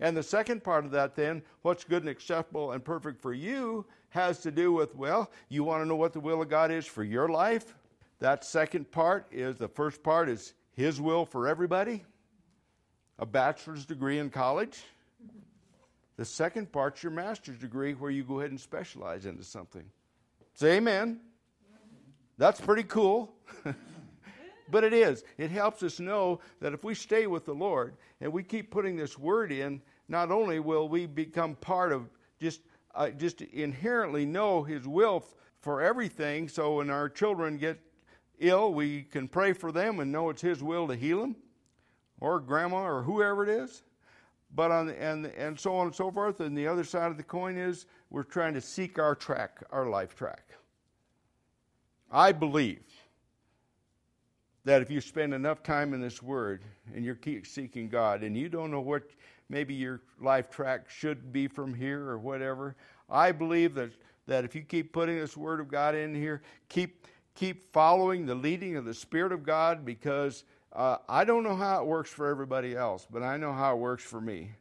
And 0.00 0.16
the 0.16 0.22
second 0.22 0.62
part 0.62 0.84
of 0.84 0.92
that, 0.92 1.16
then, 1.16 1.42
what's 1.62 1.84
good 1.84 2.02
and 2.02 2.08
acceptable 2.08 2.72
and 2.72 2.84
perfect 2.84 3.20
for 3.20 3.32
you, 3.32 3.84
has 4.10 4.40
to 4.40 4.50
do 4.50 4.72
with, 4.72 4.94
well, 4.94 5.30
you 5.48 5.64
want 5.64 5.82
to 5.82 5.88
know 5.88 5.96
what 5.96 6.12
the 6.12 6.20
will 6.20 6.40
of 6.40 6.48
God 6.48 6.70
is 6.70 6.86
for 6.86 7.02
your 7.04 7.28
life? 7.28 7.74
That 8.20 8.44
second 8.44 8.90
part 8.90 9.26
is 9.30 9.56
the 9.56 9.68
first 9.68 10.02
part 10.02 10.28
is 10.28 10.54
His 10.72 11.00
will 11.00 11.26
for 11.26 11.48
everybody, 11.48 12.04
a 13.18 13.26
bachelor's 13.26 13.84
degree 13.84 14.18
in 14.18 14.30
college. 14.30 14.82
The 16.16 16.24
second 16.24 16.72
part's 16.72 17.02
your 17.02 17.12
master's 17.12 17.58
degree 17.58 17.94
where 17.94 18.10
you 18.10 18.24
go 18.24 18.40
ahead 18.40 18.50
and 18.50 18.60
specialize 18.60 19.26
into 19.26 19.44
something. 19.44 19.84
Say 20.58 20.78
amen. 20.78 21.20
That's 22.36 22.60
pretty 22.60 22.82
cool. 22.82 23.32
but 24.72 24.82
it 24.82 24.92
is. 24.92 25.22
It 25.36 25.52
helps 25.52 25.84
us 25.84 26.00
know 26.00 26.40
that 26.60 26.72
if 26.72 26.82
we 26.82 26.96
stay 26.96 27.28
with 27.28 27.44
the 27.44 27.54
Lord 27.54 27.94
and 28.20 28.32
we 28.32 28.42
keep 28.42 28.72
putting 28.72 28.96
this 28.96 29.16
word 29.16 29.52
in, 29.52 29.80
not 30.08 30.32
only 30.32 30.58
will 30.58 30.88
we 30.88 31.06
become 31.06 31.54
part 31.54 31.92
of 31.92 32.10
just 32.40 32.62
uh, 32.96 33.10
just 33.10 33.40
inherently 33.40 34.26
know 34.26 34.64
His 34.64 34.88
will 34.88 35.18
f- 35.18 35.32
for 35.60 35.80
everything. 35.80 36.48
So 36.48 36.78
when 36.78 36.90
our 36.90 37.08
children 37.08 37.56
get 37.56 37.78
ill, 38.40 38.74
we 38.74 39.04
can 39.04 39.28
pray 39.28 39.52
for 39.52 39.70
them 39.70 40.00
and 40.00 40.10
know 40.10 40.28
it's 40.28 40.42
His 40.42 40.60
will 40.60 40.88
to 40.88 40.96
heal 40.96 41.20
them, 41.20 41.36
or 42.18 42.40
grandma, 42.40 42.82
or 42.82 43.04
whoever 43.04 43.44
it 43.44 43.48
is. 43.48 43.84
But 44.54 44.70
on 44.70 44.88
and 44.88 45.26
and 45.26 45.58
so 45.58 45.76
on 45.76 45.86
and 45.86 45.94
so 45.94 46.10
forth. 46.10 46.40
And 46.40 46.56
the 46.56 46.66
other 46.66 46.84
side 46.84 47.10
of 47.10 47.16
the 47.16 47.22
coin 47.22 47.56
is 47.56 47.86
we're 48.10 48.22
trying 48.22 48.54
to 48.54 48.60
seek 48.60 48.98
our 48.98 49.14
track, 49.14 49.62
our 49.70 49.86
life 49.86 50.14
track. 50.14 50.48
I 52.10 52.32
believe 52.32 52.82
that 54.64 54.82
if 54.82 54.90
you 54.90 55.00
spend 55.00 55.32
enough 55.32 55.62
time 55.62 55.94
in 55.94 56.00
this 56.00 56.22
Word 56.22 56.62
and 56.94 57.04
you're 57.04 57.18
seeking 57.44 57.88
God 57.88 58.22
and 58.22 58.36
you 58.36 58.48
don't 58.48 58.70
know 58.70 58.80
what 58.80 59.02
maybe 59.48 59.74
your 59.74 60.02
life 60.20 60.50
track 60.50 60.90
should 60.90 61.32
be 61.32 61.48
from 61.48 61.74
here 61.74 62.06
or 62.06 62.18
whatever, 62.18 62.76
I 63.08 63.32
believe 63.32 63.74
that, 63.74 63.92
that 64.26 64.44
if 64.44 64.54
you 64.54 64.62
keep 64.62 64.92
putting 64.92 65.16
this 65.16 65.36
Word 65.36 65.60
of 65.60 65.68
God 65.68 65.94
in 65.94 66.14
here, 66.14 66.42
keep, 66.68 67.06
keep 67.34 67.64
following 67.64 68.26
the 68.26 68.34
leading 68.34 68.76
of 68.76 68.84
the 68.84 68.94
Spirit 68.94 69.32
of 69.32 69.42
God 69.42 69.84
because 69.84 70.44
uh, 70.78 70.98
I 71.08 71.24
don't 71.24 71.42
know 71.42 71.56
how 71.56 71.82
it 71.82 71.86
works 71.88 72.08
for 72.08 72.28
everybody 72.28 72.76
else, 72.76 73.04
but 73.10 73.24
I 73.24 73.36
know 73.36 73.52
how 73.52 73.74
it 73.74 73.78
works 73.78 74.04
for 74.04 74.20
me. 74.20 74.52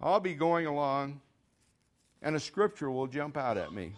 I'll 0.00 0.20
be 0.20 0.34
going 0.34 0.66
along 0.66 1.20
and 2.22 2.36
a 2.36 2.40
scripture 2.40 2.92
will 2.92 3.08
jump 3.08 3.36
out 3.36 3.58
at 3.58 3.72
me. 3.72 3.92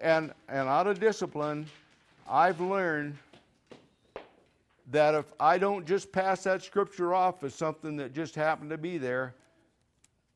And, 0.00 0.32
and 0.48 0.68
out 0.68 0.88
of 0.88 0.98
discipline, 0.98 1.66
I've 2.28 2.60
learned 2.60 3.16
that 4.90 5.14
if 5.14 5.32
I 5.38 5.58
don't 5.58 5.86
just 5.86 6.10
pass 6.10 6.42
that 6.42 6.64
scripture 6.64 7.14
off 7.14 7.44
as 7.44 7.54
something 7.54 7.96
that 7.98 8.12
just 8.12 8.34
happened 8.34 8.70
to 8.70 8.78
be 8.78 8.98
there, 8.98 9.36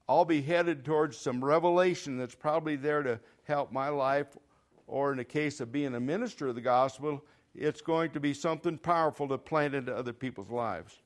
I'll 0.08 0.24
be 0.24 0.40
headed 0.40 0.84
towards 0.84 1.18
some 1.18 1.44
revelation 1.44 2.16
that's 2.16 2.36
probably 2.36 2.76
there 2.76 3.02
to 3.02 3.18
help 3.42 3.72
my 3.72 3.88
life, 3.88 4.28
or 4.86 5.10
in 5.10 5.18
the 5.18 5.24
case 5.24 5.60
of 5.60 5.72
being 5.72 5.96
a 5.96 6.00
minister 6.00 6.46
of 6.46 6.54
the 6.54 6.60
gospel, 6.60 7.24
it's 7.58 7.80
going 7.80 8.10
to 8.10 8.20
be 8.20 8.34
something 8.34 8.78
powerful 8.78 9.28
to 9.28 9.38
plant 9.38 9.74
into 9.74 9.94
other 9.94 10.12
people's 10.12 10.50
lives. 10.50 10.96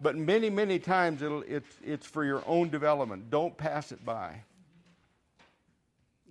But 0.00 0.16
many, 0.16 0.50
many 0.50 0.78
times 0.78 1.22
it's, 1.22 1.76
it's 1.82 2.06
for 2.06 2.24
your 2.24 2.42
own 2.46 2.68
development. 2.68 3.30
Don't 3.30 3.56
pass 3.56 3.92
it 3.92 4.04
by. 4.04 4.42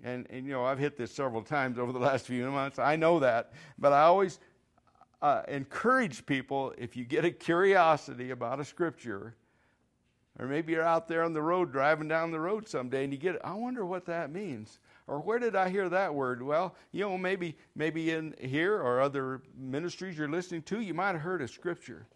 And, 0.04 0.28
and, 0.30 0.46
you 0.46 0.52
know, 0.52 0.66
I've 0.66 0.80
hit 0.80 0.98
this 0.98 1.12
several 1.12 1.42
times 1.42 1.80
over 1.80 1.92
the 1.92 2.00
last 2.00 2.26
few 2.28 2.50
months. 2.52 2.78
I 2.78 2.96
know 2.98 3.20
that. 3.20 3.54
But 3.80 3.94
I 3.94 4.02
always 4.04 4.40
uh, 5.22 5.44
encourage 5.48 6.26
people 6.26 6.74
if 6.78 6.98
you 6.98 7.06
get 7.06 7.24
a 7.24 7.32
curiosity 7.32 8.32
about 8.32 8.60
a 8.60 8.66
scripture, 8.66 9.34
or 10.38 10.48
maybe 10.48 10.74
you're 10.74 10.84
out 10.84 11.08
there 11.08 11.24
on 11.24 11.34
the 11.34 11.42
road 11.42 11.72
driving 11.72 12.08
down 12.10 12.32
the 12.32 12.40
road 12.40 12.68
someday 12.68 13.06
and 13.06 13.14
you 13.14 13.20
get, 13.20 13.40
I 13.46 13.54
wonder 13.54 13.86
what 13.86 14.06
that 14.08 14.32
means. 14.32 14.80
Or 15.08 15.20
where 15.20 15.40
did 15.40 15.56
I 15.56 15.70
hear 15.70 15.90
that 15.90 16.14
word? 16.14 16.42
Well, 16.42 16.76
you 16.92 17.02
know, 17.02 17.18
maybe 17.18 17.58
maybe 17.76 18.12
in 18.12 18.34
here 18.40 18.76
or 18.76 19.02
other 19.02 19.42
ministries 19.58 20.18
you're 20.18 20.30
listening 20.30 20.62
to, 20.64 20.80
you 20.80 20.94
might 20.94 21.12
have 21.12 21.22
heard 21.22 21.42
a 21.42 21.48
scripture. 21.48 22.08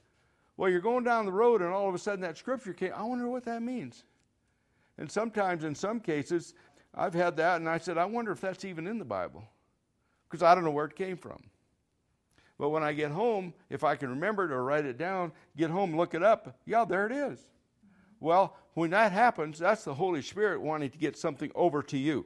Well, 0.55 0.69
you're 0.69 0.79
going 0.79 1.03
down 1.03 1.25
the 1.25 1.31
road 1.31 1.61
and 1.61 1.71
all 1.71 1.89
of 1.89 1.95
a 1.95 1.99
sudden 1.99 2.21
that 2.21 2.37
scripture 2.37 2.73
came. 2.73 2.93
I 2.95 3.03
wonder 3.03 3.27
what 3.27 3.43
that 3.45 3.61
means. 3.61 4.05
And 4.97 5.11
sometimes, 5.11 5.63
in 5.63 5.75
some 5.75 5.99
cases, 5.99 6.53
I've 6.95 7.13
had 7.13 7.37
that 7.37 7.57
and 7.57 7.69
I 7.69 7.77
said, 7.77 7.97
I 7.97 8.05
wonder 8.05 8.31
if 8.31 8.41
that's 8.41 8.65
even 8.65 8.87
in 8.87 8.97
the 8.97 9.05
Bible 9.05 9.43
because 10.27 10.41
I 10.41 10.55
don't 10.55 10.63
know 10.63 10.71
where 10.71 10.85
it 10.85 10.95
came 10.95 11.17
from. 11.17 11.43
But 12.57 12.69
when 12.69 12.83
I 12.83 12.93
get 12.93 13.11
home, 13.11 13.53
if 13.69 13.83
I 13.83 13.95
can 13.95 14.09
remember 14.09 14.45
it 14.45 14.51
or 14.51 14.63
write 14.63 14.85
it 14.85 14.97
down, 14.97 15.31
get 15.55 15.69
home, 15.69 15.95
look 15.95 16.15
it 16.15 16.23
up, 16.23 16.57
yeah, 16.65 16.85
there 16.85 17.05
it 17.05 17.11
is. 17.11 17.39
Well, 18.19 18.57
when 18.73 18.89
that 18.91 19.11
happens, 19.11 19.59
that's 19.59 19.83
the 19.83 19.93
Holy 19.93 20.23
Spirit 20.23 20.59
wanting 20.59 20.89
to 20.89 20.97
get 20.97 21.17
something 21.17 21.51
over 21.53 21.83
to 21.83 21.97
you 21.97 22.25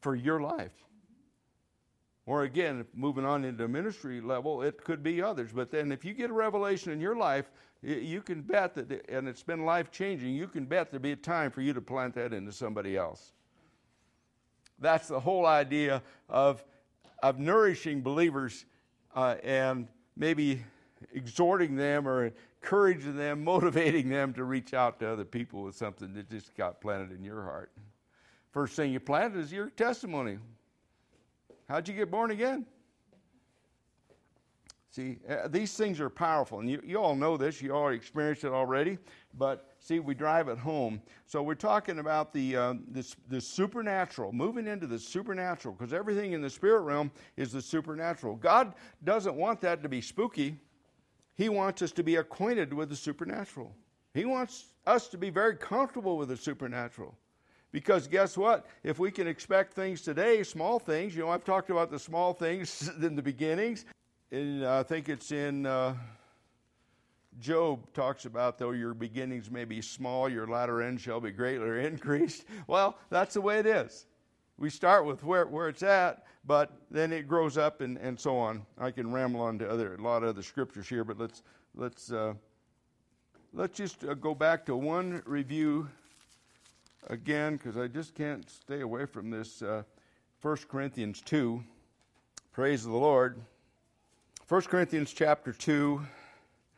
for 0.00 0.14
your 0.14 0.40
life. 0.40 0.72
Or 2.26 2.42
again, 2.42 2.84
moving 2.92 3.24
on 3.24 3.44
into 3.44 3.68
ministry 3.68 4.20
level, 4.20 4.62
it 4.62 4.82
could 4.82 5.02
be 5.02 5.22
others. 5.22 5.52
But 5.52 5.70
then 5.70 5.92
if 5.92 6.04
you 6.04 6.12
get 6.12 6.30
a 6.30 6.32
revelation 6.32 6.92
in 6.92 7.00
your 7.00 7.16
life, 7.16 7.50
you 7.82 8.20
can 8.20 8.42
bet 8.42 8.74
that, 8.74 9.08
and 9.08 9.28
it's 9.28 9.44
been 9.44 9.64
life 9.64 9.92
changing, 9.92 10.34
you 10.34 10.48
can 10.48 10.64
bet 10.64 10.90
there'll 10.90 11.02
be 11.02 11.12
a 11.12 11.16
time 11.16 11.52
for 11.52 11.60
you 11.60 11.72
to 11.72 11.80
plant 11.80 12.14
that 12.16 12.32
into 12.32 12.50
somebody 12.50 12.96
else. 12.96 13.32
That's 14.80 15.06
the 15.08 15.20
whole 15.20 15.46
idea 15.46 16.02
of, 16.28 16.64
of 17.22 17.38
nourishing 17.38 18.02
believers 18.02 18.66
uh, 19.14 19.36
and 19.44 19.86
maybe 20.16 20.64
exhorting 21.14 21.76
them 21.76 22.08
or 22.08 22.32
encouraging 22.60 23.16
them, 23.16 23.44
motivating 23.44 24.08
them 24.08 24.32
to 24.34 24.44
reach 24.44 24.74
out 24.74 24.98
to 25.00 25.08
other 25.08 25.24
people 25.24 25.62
with 25.62 25.76
something 25.76 26.12
that 26.14 26.28
just 26.28 26.54
got 26.56 26.80
planted 26.80 27.12
in 27.12 27.24
your 27.24 27.42
heart. 27.42 27.70
First 28.56 28.74
thing 28.74 28.90
you 28.90 29.00
planted 29.00 29.38
is 29.38 29.52
your 29.52 29.68
testimony. 29.68 30.38
How'd 31.68 31.86
you 31.88 31.92
get 31.92 32.10
born 32.10 32.30
again? 32.30 32.64
See, 34.90 35.18
uh, 35.28 35.48
these 35.48 35.74
things 35.74 36.00
are 36.00 36.08
powerful, 36.08 36.60
and 36.60 36.70
you, 36.70 36.80
you 36.82 36.96
all 36.96 37.14
know 37.14 37.36
this. 37.36 37.60
You 37.60 37.74
all 37.74 37.90
experienced 37.90 38.44
it 38.44 38.52
already. 38.52 38.96
But 39.34 39.74
see, 39.78 40.00
we 40.00 40.14
drive 40.14 40.48
it 40.48 40.56
home. 40.56 41.02
So 41.26 41.42
we're 41.42 41.54
talking 41.54 41.98
about 41.98 42.32
the 42.32 42.56
uh, 42.56 42.74
this, 42.88 43.14
the 43.28 43.42
supernatural, 43.42 44.32
moving 44.32 44.66
into 44.66 44.86
the 44.86 44.98
supernatural, 44.98 45.74
because 45.78 45.92
everything 45.92 46.32
in 46.32 46.40
the 46.40 46.48
spirit 46.48 46.80
realm 46.80 47.10
is 47.36 47.52
the 47.52 47.60
supernatural. 47.60 48.36
God 48.36 48.72
doesn't 49.04 49.34
want 49.36 49.60
that 49.60 49.82
to 49.82 49.90
be 49.90 50.00
spooky. 50.00 50.58
He 51.34 51.50
wants 51.50 51.82
us 51.82 51.92
to 51.92 52.02
be 52.02 52.16
acquainted 52.16 52.72
with 52.72 52.88
the 52.88 52.96
supernatural. 52.96 53.76
He 54.14 54.24
wants 54.24 54.72
us 54.86 55.08
to 55.08 55.18
be 55.18 55.28
very 55.28 55.56
comfortable 55.56 56.16
with 56.16 56.30
the 56.30 56.38
supernatural. 56.38 57.18
Because 57.72 58.06
guess 58.06 58.36
what? 58.36 58.66
If 58.82 58.98
we 58.98 59.10
can 59.10 59.26
expect 59.26 59.74
things 59.74 60.00
today, 60.00 60.42
small 60.42 60.78
things, 60.78 61.14
you 61.14 61.22
know, 61.22 61.30
I've 61.30 61.44
talked 61.44 61.70
about 61.70 61.90
the 61.90 61.98
small 61.98 62.32
things 62.32 62.90
in 63.02 63.16
the 63.16 63.22
beginnings. 63.22 63.84
And 64.30 64.64
I 64.64 64.82
think 64.82 65.08
it's 65.08 65.30
in 65.30 65.66
uh, 65.66 65.94
Job 67.38 67.92
talks 67.92 68.24
about 68.24 68.58
though 68.58 68.70
your 68.70 68.94
beginnings 68.94 69.50
may 69.50 69.64
be 69.64 69.82
small, 69.82 70.28
your 70.28 70.46
latter 70.46 70.82
end 70.82 71.00
shall 71.00 71.20
be 71.20 71.30
greatly 71.30 71.84
increased. 71.86 72.44
Well, 72.66 72.98
that's 73.10 73.34
the 73.34 73.40
way 73.40 73.58
it 73.58 73.66
is. 73.66 74.06
We 74.58 74.70
start 74.70 75.04
with 75.04 75.22
where, 75.22 75.46
where 75.46 75.68
it's 75.68 75.82
at, 75.82 76.24
but 76.46 76.72
then 76.90 77.12
it 77.12 77.28
grows 77.28 77.58
up 77.58 77.82
and, 77.82 77.98
and 77.98 78.18
so 78.18 78.38
on. 78.38 78.64
I 78.78 78.90
can 78.90 79.12
ramble 79.12 79.42
on 79.42 79.58
to 79.58 79.68
other, 79.68 79.94
a 79.94 80.00
lot 80.00 80.22
of 80.22 80.30
other 80.30 80.42
scriptures 80.42 80.88
here, 80.88 81.04
but 81.04 81.18
let's, 81.18 81.42
let's 81.74 82.10
uh, 82.10 82.32
let's 83.52 83.76
just 83.76 84.04
uh, 84.04 84.14
go 84.14 84.34
back 84.34 84.64
to 84.66 84.76
one 84.76 85.22
review 85.26 85.88
again 87.08 87.56
because 87.56 87.76
I 87.76 87.88
just 87.88 88.14
can't 88.14 88.48
stay 88.50 88.80
away 88.80 89.06
from 89.06 89.30
this. 89.30 89.62
Uh, 89.62 89.82
1 90.42 90.56
Corinthians 90.68 91.20
2. 91.22 91.62
Praise 92.52 92.84
the 92.84 92.92
Lord. 92.92 93.40
1 94.48 94.62
Corinthians 94.62 95.12
chapter 95.12 95.52
2 95.52 96.00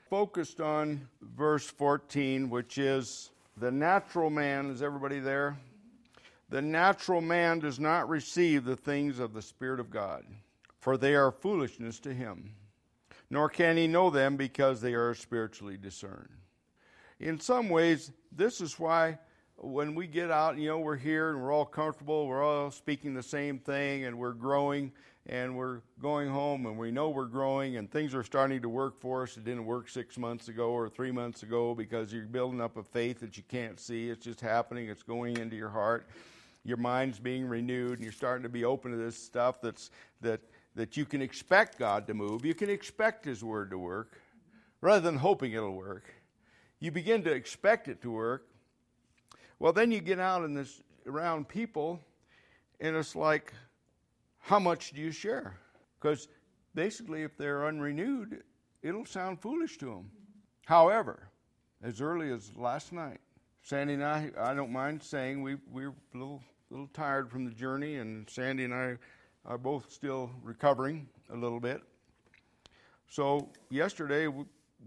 focused 0.09 0.61
on 0.61 1.07
verse 1.21 1.67
14, 1.67 2.49
which 2.49 2.79
is 2.79 3.31
the 3.59 3.71
natural 3.71 4.31
man. 4.31 4.71
Is 4.71 4.83
everybody 4.83 5.21
there? 5.21 5.57
The 6.49 6.63
natural 6.63 7.21
man 7.21 7.59
does 7.59 7.79
not 7.79 8.09
receive 8.09 8.65
the 8.65 8.77
things 8.77 9.19
of 9.19 9.35
the 9.35 9.43
Spirit 9.43 9.81
of 9.81 9.91
God, 9.91 10.25
for 10.81 10.97
they 10.97 11.15
are 11.15 11.31
foolishness 11.31 12.01
to 12.01 12.15
him, 12.15 12.55
nor 13.29 13.51
can 13.51 13.77
he 13.77 13.87
know 13.87 14.09
them 14.09 14.37
because 14.37 14.81
they 14.81 14.95
are 14.95 15.15
spiritually 15.15 15.77
discerned. 15.77 16.31
In 17.21 17.39
some 17.39 17.69
ways, 17.69 18.13
this 18.33 18.63
is 18.63 18.79
why 18.79 19.19
when 19.61 19.95
we 19.95 20.07
get 20.07 20.31
out, 20.31 20.57
you 20.57 20.69
know, 20.69 20.79
we're 20.79 20.97
here 20.97 21.31
and 21.31 21.43
we're 21.43 21.53
all 21.53 21.67
comfortable, 21.67 22.27
we're 22.27 22.45
all 22.45 22.71
speaking 22.71 23.15
the 23.15 23.23
same 23.23 23.59
thing, 23.59 24.05
and 24.05 24.17
we're 24.17 24.33
growing 24.33 24.93
and 25.27 25.55
we're 25.55 25.83
going 26.01 26.29
home 26.29 26.65
and 26.65 26.79
we 26.79 26.91
know 26.91 27.11
we're 27.11 27.27
growing 27.27 27.77
and 27.77 27.91
things 27.91 28.15
are 28.15 28.23
starting 28.23 28.63
to 28.63 28.69
work 28.69 28.99
for 28.99 29.25
us. 29.25 29.37
It 29.37 29.45
didn't 29.45 29.67
work 29.67 29.89
six 29.91 30.17
months 30.17 30.49
ago 30.49 30.71
or 30.71 30.89
three 30.89 31.13
months 31.13 31.43
ago 31.43 31.75
because 31.75 32.13
you're 32.13 32.25
building 32.25 32.63
up 32.63 32.79
a 32.79 32.83
faith 32.83 33.21
that 33.21 33.37
you 33.37 33.43
can't 33.47 33.79
see. 33.79 34.09
It's 34.09 34.25
just 34.25 34.41
happening, 34.41 34.89
it's 34.89 35.03
going 35.03 35.37
into 35.37 35.55
your 35.55 35.69
heart. 35.69 36.09
Your 36.65 36.79
mind's 36.79 37.19
being 37.19 37.47
renewed 37.47 37.95
and 37.95 38.03
you're 38.03 38.13
starting 38.13 38.43
to 38.43 38.49
be 38.49 38.65
open 38.65 38.91
to 38.91 38.97
this 38.97 39.23
stuff 39.23 39.61
that's, 39.61 39.91
that, 40.23 40.41
that 40.77 40.97
you 40.97 41.05
can 41.05 41.21
expect 41.21 41.79
God 41.79 42.07
to 42.07 42.15
move. 42.15 42.45
You 42.45 42.55
can 42.55 42.71
expect 42.71 43.25
His 43.25 43.45
Word 43.45 43.71
to 43.71 43.79
work 43.79 44.19
rather 44.81 45.01
than 45.01 45.17
hoping 45.17 45.53
it'll 45.53 45.77
work. 45.77 46.05
You 46.81 46.91
begin 46.91 47.23
to 47.25 47.33
expect 47.33 47.89
it 47.89 48.01
to 48.03 48.11
work. 48.11 48.47
Well, 49.59 49.73
then 49.73 49.91
you 49.91 50.01
get 50.01 50.21
out 50.21 50.45
in 50.45 50.55
this 50.55 50.83
around 51.07 51.49
people 51.49 52.01
and 52.81 52.97
it's 52.97 53.17
like, 53.17 53.53
how 54.39 54.59
much 54.59 54.93
do 54.93 55.01
you 55.01 55.11
share? 55.11 55.59
Because 56.01 56.29
basically, 56.75 57.23
if 57.23 57.37
they're 57.37 57.67
unrenewed, 57.67 58.43
it'll 58.83 59.05
sound 59.05 59.41
foolish 59.41 59.79
to 59.79 59.87
them. 59.87 60.11
However, 60.67 61.29
as 61.83 62.01
early 62.01 62.31
as 62.31 62.55
last 62.57 62.93
night, 62.93 63.19
Sandy 63.63 63.95
and 63.95 64.05
I, 64.05 64.31
I 64.39 64.55
don't 64.55 64.73
mind 64.73 65.03
saying 65.03 65.43
we, 65.43 65.57
we're 65.71 65.91
a 65.91 66.19
little, 66.19 66.43
little 66.71 66.89
tired 66.95 67.31
from 67.31 67.45
the 67.45 67.51
journey, 67.51 67.97
and 67.97 68.29
Sandy 68.31 68.65
and 68.65 68.73
I 68.73 68.97
are 69.45 69.59
both 69.59 69.91
still 69.91 70.31
recovering 70.43 71.09
a 71.33 71.37
little 71.37 71.61
bit. 71.61 71.83
So, 73.09 73.51
yesterday 73.71 74.29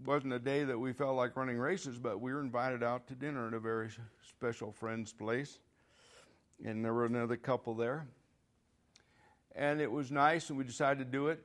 wasn't 0.04 0.32
a 0.32 0.38
day 0.38 0.64
that 0.64 0.78
we 0.78 0.92
felt 0.92 1.16
like 1.16 1.36
running 1.36 1.58
races, 1.58 1.98
but 1.98 2.20
we 2.20 2.32
were 2.32 2.40
invited 2.40 2.82
out 2.82 3.06
to 3.08 3.14
dinner 3.14 3.48
at 3.48 3.54
a 3.54 3.60
very 3.60 3.90
special 4.28 4.72
friend's 4.72 5.12
place. 5.12 5.58
And 6.64 6.84
there 6.84 6.94
were 6.94 7.06
another 7.06 7.36
couple 7.36 7.74
there 7.74 8.06
and 9.54 9.80
it 9.80 9.90
was 9.90 10.10
nice, 10.10 10.48
and 10.48 10.58
we 10.58 10.64
decided 10.64 10.98
to 10.98 11.04
do 11.04 11.28
it. 11.28 11.42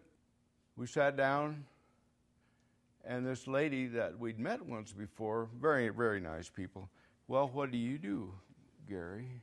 We 0.75 0.88
sat 0.88 1.18
down, 1.18 1.66
and 3.06 3.25
this 3.25 3.48
lady 3.48 3.88
that 3.88 4.18
we'd 4.18 4.39
met 4.39 4.66
once 4.66 4.94
before, 4.94 5.50
very, 5.60 5.89
very 5.89 6.20
nice 6.20 6.50
people. 6.50 6.89
Well, 7.27 7.50
what 7.51 7.72
do 7.72 7.77
you 7.77 7.98
do, 7.98 8.34
Gary? 8.88 9.42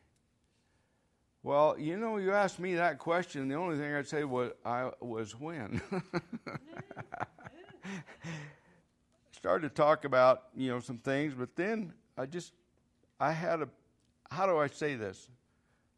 Well, 1.43 1.77
you 1.79 1.99
know, 1.99 2.17
you 2.17 2.33
asked 2.33 2.59
me 2.59 2.75
that 2.77 2.99
question. 2.99 3.49
The 3.49 3.57
only 3.57 3.77
thing 3.77 3.95
I'd 3.95 4.09
say 4.09 4.25
was, 4.25 4.53
I 4.65 4.91
was 5.01 5.39
when. 5.39 5.83
Started 9.45 9.69
to 9.69 9.75
talk 9.75 10.07
about, 10.07 10.45
you 10.57 10.71
know, 10.71 10.81
some 10.81 10.97
things, 10.97 11.35
but 11.35 11.55
then 11.55 11.93
I 12.17 12.25
just, 12.25 12.55
I 13.21 13.31
had 13.31 13.61
a, 13.61 13.69
how 14.31 14.47
do 14.47 14.57
I 14.57 14.69
say 14.69 14.95
this? 14.95 15.29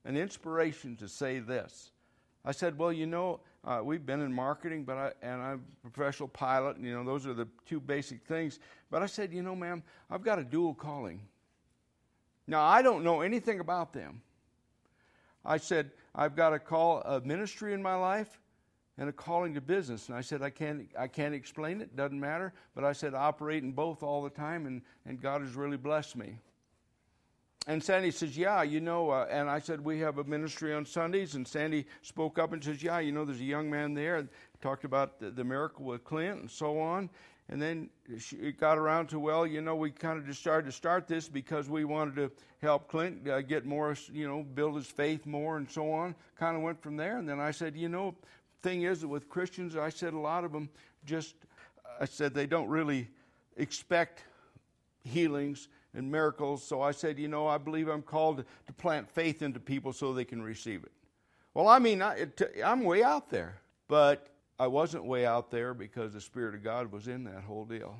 An 0.04 0.16
inspiration 0.16 0.96
to 0.96 1.06
say 1.06 1.38
this. 1.38 1.92
I 2.44 2.50
said, 2.50 2.76
well, 2.76 2.92
you 2.92 3.06
know, 3.06 3.38
uh, 3.64 3.82
we've 3.84 4.04
been 4.04 4.20
in 4.20 4.32
marketing, 4.32 4.82
but 4.82 4.96
I, 4.96 5.12
and 5.22 5.40
I'm 5.40 5.64
a 5.84 5.88
professional 5.88 6.28
pilot, 6.28 6.78
and, 6.78 6.84
you 6.84 6.92
know, 6.92 7.04
those 7.04 7.24
are 7.24 7.34
the 7.34 7.46
two 7.66 7.78
basic 7.78 8.24
things. 8.26 8.58
But 8.90 9.04
I 9.04 9.06
said, 9.06 9.32
you 9.32 9.44
know, 9.44 9.54
ma'am, 9.54 9.84
I've 10.10 10.24
got 10.24 10.40
a 10.40 10.44
dual 10.44 10.74
calling. 10.74 11.20
Now, 12.48 12.64
I 12.64 12.82
don't 12.82 13.04
know 13.04 13.20
anything 13.20 13.60
about 13.60 13.92
them. 13.92 14.22
I 15.44 15.58
said, 15.58 15.92
I've 16.16 16.34
got 16.34 16.52
a 16.52 16.58
call 16.58 17.00
of 17.02 17.24
ministry 17.24 17.74
in 17.74 17.80
my 17.80 17.94
life 17.94 18.40
and 18.98 19.08
a 19.08 19.12
calling 19.12 19.54
to 19.54 19.60
business. 19.60 20.08
And 20.08 20.16
I 20.16 20.20
said, 20.20 20.42
I 20.42 20.50
can't, 20.50 20.88
I 20.98 21.06
can't 21.06 21.34
explain 21.34 21.80
it, 21.80 21.96
doesn't 21.96 22.18
matter. 22.18 22.52
But 22.74 22.84
I 22.84 22.92
said, 22.92 23.14
I 23.14 23.24
operate 23.24 23.62
in 23.62 23.72
both 23.72 24.02
all 24.02 24.22
the 24.22 24.30
time, 24.30 24.66
and, 24.66 24.82
and 25.04 25.20
God 25.20 25.42
has 25.42 25.54
really 25.54 25.76
blessed 25.76 26.16
me. 26.16 26.38
And 27.66 27.82
Sandy 27.82 28.12
says, 28.12 28.38
Yeah, 28.38 28.62
you 28.62 28.80
know, 28.80 29.10
uh, 29.10 29.26
and 29.28 29.50
I 29.50 29.58
said, 29.58 29.80
We 29.80 29.98
have 30.00 30.18
a 30.18 30.24
ministry 30.24 30.72
on 30.72 30.86
Sundays. 30.86 31.34
And 31.34 31.46
Sandy 31.46 31.86
spoke 32.02 32.38
up 32.38 32.52
and 32.52 32.62
says, 32.62 32.82
Yeah, 32.82 33.00
you 33.00 33.12
know, 33.12 33.24
there's 33.24 33.40
a 33.40 33.44
young 33.44 33.68
man 33.68 33.92
there. 33.92 34.28
Talked 34.62 34.84
about 34.84 35.18
the, 35.18 35.30
the 35.30 35.44
miracle 35.44 35.84
with 35.84 36.04
Clint 36.04 36.40
and 36.40 36.50
so 36.50 36.78
on. 36.78 37.10
And 37.48 37.62
then 37.62 37.90
it 38.08 38.58
got 38.58 38.76
around 38.76 39.08
to, 39.10 39.20
well, 39.20 39.46
you 39.46 39.60
know, 39.60 39.76
we 39.76 39.90
kind 39.90 40.18
of 40.18 40.26
just 40.26 40.40
started 40.40 40.66
to 40.66 40.72
start 40.72 41.06
this 41.06 41.28
because 41.28 41.68
we 41.68 41.84
wanted 41.84 42.16
to 42.16 42.30
help 42.60 42.88
Clint 42.88 43.28
uh, 43.28 43.40
get 43.40 43.64
more, 43.64 43.96
you 44.12 44.26
know, 44.26 44.42
build 44.42 44.74
his 44.74 44.86
faith 44.86 45.26
more 45.26 45.56
and 45.56 45.70
so 45.70 45.92
on. 45.92 46.14
Kind 46.36 46.56
of 46.56 46.62
went 46.62 46.82
from 46.82 46.96
there. 46.96 47.18
And 47.18 47.28
then 47.28 47.38
I 47.38 47.52
said, 47.52 47.76
you 47.76 47.88
know, 47.88 48.16
thing 48.66 48.82
is 48.82 49.00
that 49.00 49.08
with 49.08 49.28
Christians, 49.28 49.76
I 49.76 49.90
said 49.90 50.12
a 50.12 50.18
lot 50.18 50.42
of 50.42 50.50
them 50.50 50.68
just, 51.04 51.36
I 52.00 52.04
said 52.04 52.34
they 52.34 52.48
don't 52.48 52.68
really 52.68 53.08
expect 53.56 54.24
healings 55.04 55.68
and 55.94 56.10
miracles. 56.10 56.66
So 56.66 56.82
I 56.82 56.90
said, 56.90 57.16
you 57.16 57.28
know, 57.28 57.46
I 57.46 57.58
believe 57.58 57.86
I'm 57.86 58.02
called 58.02 58.38
to 58.66 58.72
plant 58.72 59.08
faith 59.08 59.40
into 59.40 59.60
people 59.60 59.92
so 59.92 60.12
they 60.12 60.24
can 60.24 60.42
receive 60.42 60.82
it. 60.82 60.90
Well, 61.54 61.68
I 61.68 61.78
mean, 61.78 62.02
I, 62.02 62.26
am 62.60 62.82
way 62.82 63.04
out 63.04 63.30
there, 63.30 63.60
but 63.86 64.30
I 64.58 64.66
wasn't 64.66 65.04
way 65.04 65.24
out 65.24 65.48
there 65.52 65.72
because 65.72 66.12
the 66.12 66.20
Spirit 66.20 66.56
of 66.56 66.64
God 66.64 66.90
was 66.90 67.06
in 67.06 67.22
that 67.22 67.44
whole 67.44 67.66
deal. 67.66 67.96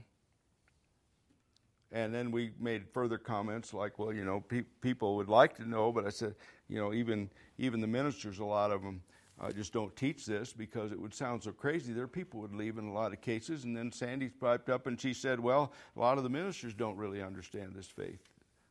And 1.92 2.12
then 2.12 2.33
we 2.33 2.50
made 2.59 2.88
further 2.92 3.18
comments 3.18 3.72
like, 3.72 4.00
well, 4.00 4.12
you 4.12 4.24
know, 4.24 4.40
pe- 4.40 4.64
people 4.81 5.14
would 5.14 5.29
like 5.29 5.57
to 5.59 5.68
know, 5.68 5.92
but 5.92 6.05
I 6.05 6.11
said, 6.11 6.35
you 6.68 6.76
know, 6.76 6.92
even 6.92 7.31
even 7.57 7.81
the 7.81 7.87
ministers, 7.87 8.40
a 8.40 8.44
lot 8.44 8.72
of 8.72 8.83
them 8.83 9.00
uh, 9.38 9.53
just 9.53 9.72
don't 9.72 9.94
teach 9.96 10.25
this 10.25 10.53
because 10.53 10.92
it 10.92 11.01
would 11.01 11.12
sound 11.12 11.42
so 11.42 11.53
crazy. 11.53 11.92
There, 11.92 12.09
people 12.09 12.40
would 12.40 12.55
leave 12.55 12.79
in 12.79 12.87
a 12.87 12.92
lot 12.92 13.12
of 13.12 13.20
cases. 13.20 13.64
And 13.64 13.77
then 13.77 13.92
Sandy 13.92 14.29
piped 14.29 14.70
up 14.70 14.87
and 14.87 14.99
she 14.99 15.12
said, 15.12 15.38
Well, 15.38 15.72
a 15.94 16.01
lot 16.01 16.16
of 16.16 16.25
the 16.25 16.31
ministers 16.31 16.72
don't 16.72 16.96
really 16.96 17.22
understand 17.22 17.75
this 17.75 17.87
faith 17.87 18.22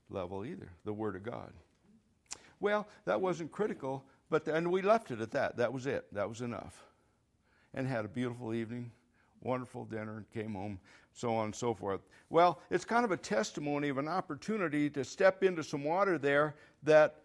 level 0.10 0.43
either, 0.43 0.69
the 0.84 0.93
Word 0.93 1.15
of 1.15 1.23
God. 1.23 1.54
Well, 2.60 2.88
that 3.06 3.21
wasn't 3.21 3.51
critical, 3.51 4.04
but 4.30 4.47
and 4.47 4.71
we 4.71 4.82
left 4.82 5.12
it 5.12 5.21
at 5.21 5.32
that. 5.32 5.58
That 5.58 5.71
was 5.71 5.86
it. 5.86 6.12
That 6.13 6.28
was 6.28 6.41
enough. 6.41 6.82
And 7.75 7.88
had 7.88 8.06
a 8.06 8.08
beautiful 8.08 8.54
evening, 8.54 8.91
wonderful 9.41 9.86
dinner, 9.86 10.17
and 10.17 10.32
came 10.32 10.56
home, 10.56 10.80
so 11.13 11.36
on 11.36 11.45
and 11.45 11.56
so 11.56 11.73
forth. 11.75 12.01
Well, 12.30 12.60
it's 12.71 12.86
kind 12.86 13.06
of 13.06 13.12
a 13.12 13.17
testimony 13.17 13.89
of 13.89 13.97
an 13.97 14.08
opportunity 14.08 14.89
to 14.91 15.04
step 15.04 15.43
into 15.43 15.63
some 15.63 15.84
water 15.84 16.17
there 16.17 16.56
that 16.84 17.17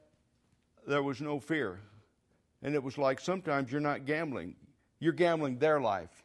there 0.86 1.02
was 1.02 1.20
no 1.20 1.38
fear. 1.40 1.78
And 2.62 2.74
it 2.74 2.82
was 2.82 2.98
like 2.98 3.20
sometimes 3.20 3.72
you're 3.72 3.80
not 3.80 4.04
gambling, 4.04 4.54
you're 4.98 5.12
gambling 5.12 5.58
their 5.58 5.80
life. 5.80 6.24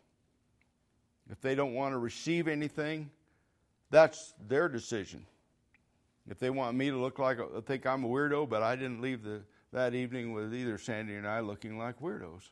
If 1.30 1.42
they 1.42 1.56
don't 1.56 1.74
want 1.74 1.94
to 1.94 1.98
receive 1.98 2.48
anything, 2.48 3.10
that's 3.90 4.34
their 4.48 4.70
decision. 4.70 5.26
If 6.30 6.40
they 6.40 6.50
want 6.50 6.76
me 6.76 6.90
to 6.90 6.98
look 6.98 7.20
like, 7.20 7.40
I 7.40 7.62
think 7.62 7.86
I'm 7.86 8.04
a 8.04 8.08
weirdo, 8.08 8.50
but 8.50 8.64
I 8.64 8.76
didn't 8.76 9.02
leave 9.02 9.24
the, 9.24 9.42
that 9.72 9.94
evening 9.94 10.34
with 10.34 10.54
either 10.54 10.78
Sandy 10.78 11.16
and 11.16 11.28
I 11.28 11.40
looking 11.40 11.78
like 11.78 12.00
weirdos. 12.00 12.50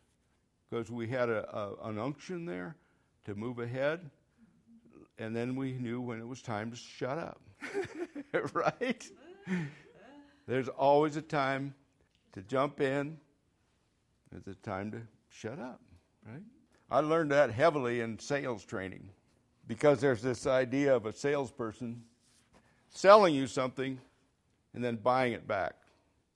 Because 0.70 0.90
we 0.90 1.08
had 1.08 1.30
a, 1.30 1.48
a, 1.56 1.90
an 1.90 2.00
unction 2.00 2.46
there 2.46 2.76
to 3.26 3.36
move 3.36 3.60
ahead, 3.60 4.10
and 5.18 5.36
then 5.36 5.56
we 5.56 5.74
knew 5.74 6.02
when 6.02 6.20
it 6.20 6.28
was 6.28 6.42
time 6.42 6.72
to 6.72 6.78
shut 6.78 7.18
up. 7.18 7.42
right? 8.54 9.10
There's 10.48 10.68
always 10.70 11.16
a 11.16 11.22
time 11.22 11.74
to 12.34 12.42
jump 12.42 12.82
in 12.82 13.18
it's 14.36 14.48
a 14.48 14.56
time 14.56 14.92
to 14.92 15.02
shut 15.30 15.60
up, 15.60 15.82
right? 16.26 16.44
I 16.90 17.00
learned 17.00 17.32
that 17.32 17.52
heavily 17.52 18.02
in 18.02 18.20
sales 18.20 18.66
training 18.66 19.10
because 19.68 20.00
there's 20.00 20.22
this 20.22 20.46
idea 20.46 20.96
of 20.96 21.06
a 21.06 21.14
salesperson 21.14 22.04
selling 22.90 23.34
you 23.34 23.48
something 23.48 24.00
and 24.74 24.84
then 24.84 24.96
buying 24.98 25.34
it 25.34 25.48
back. 25.48 25.74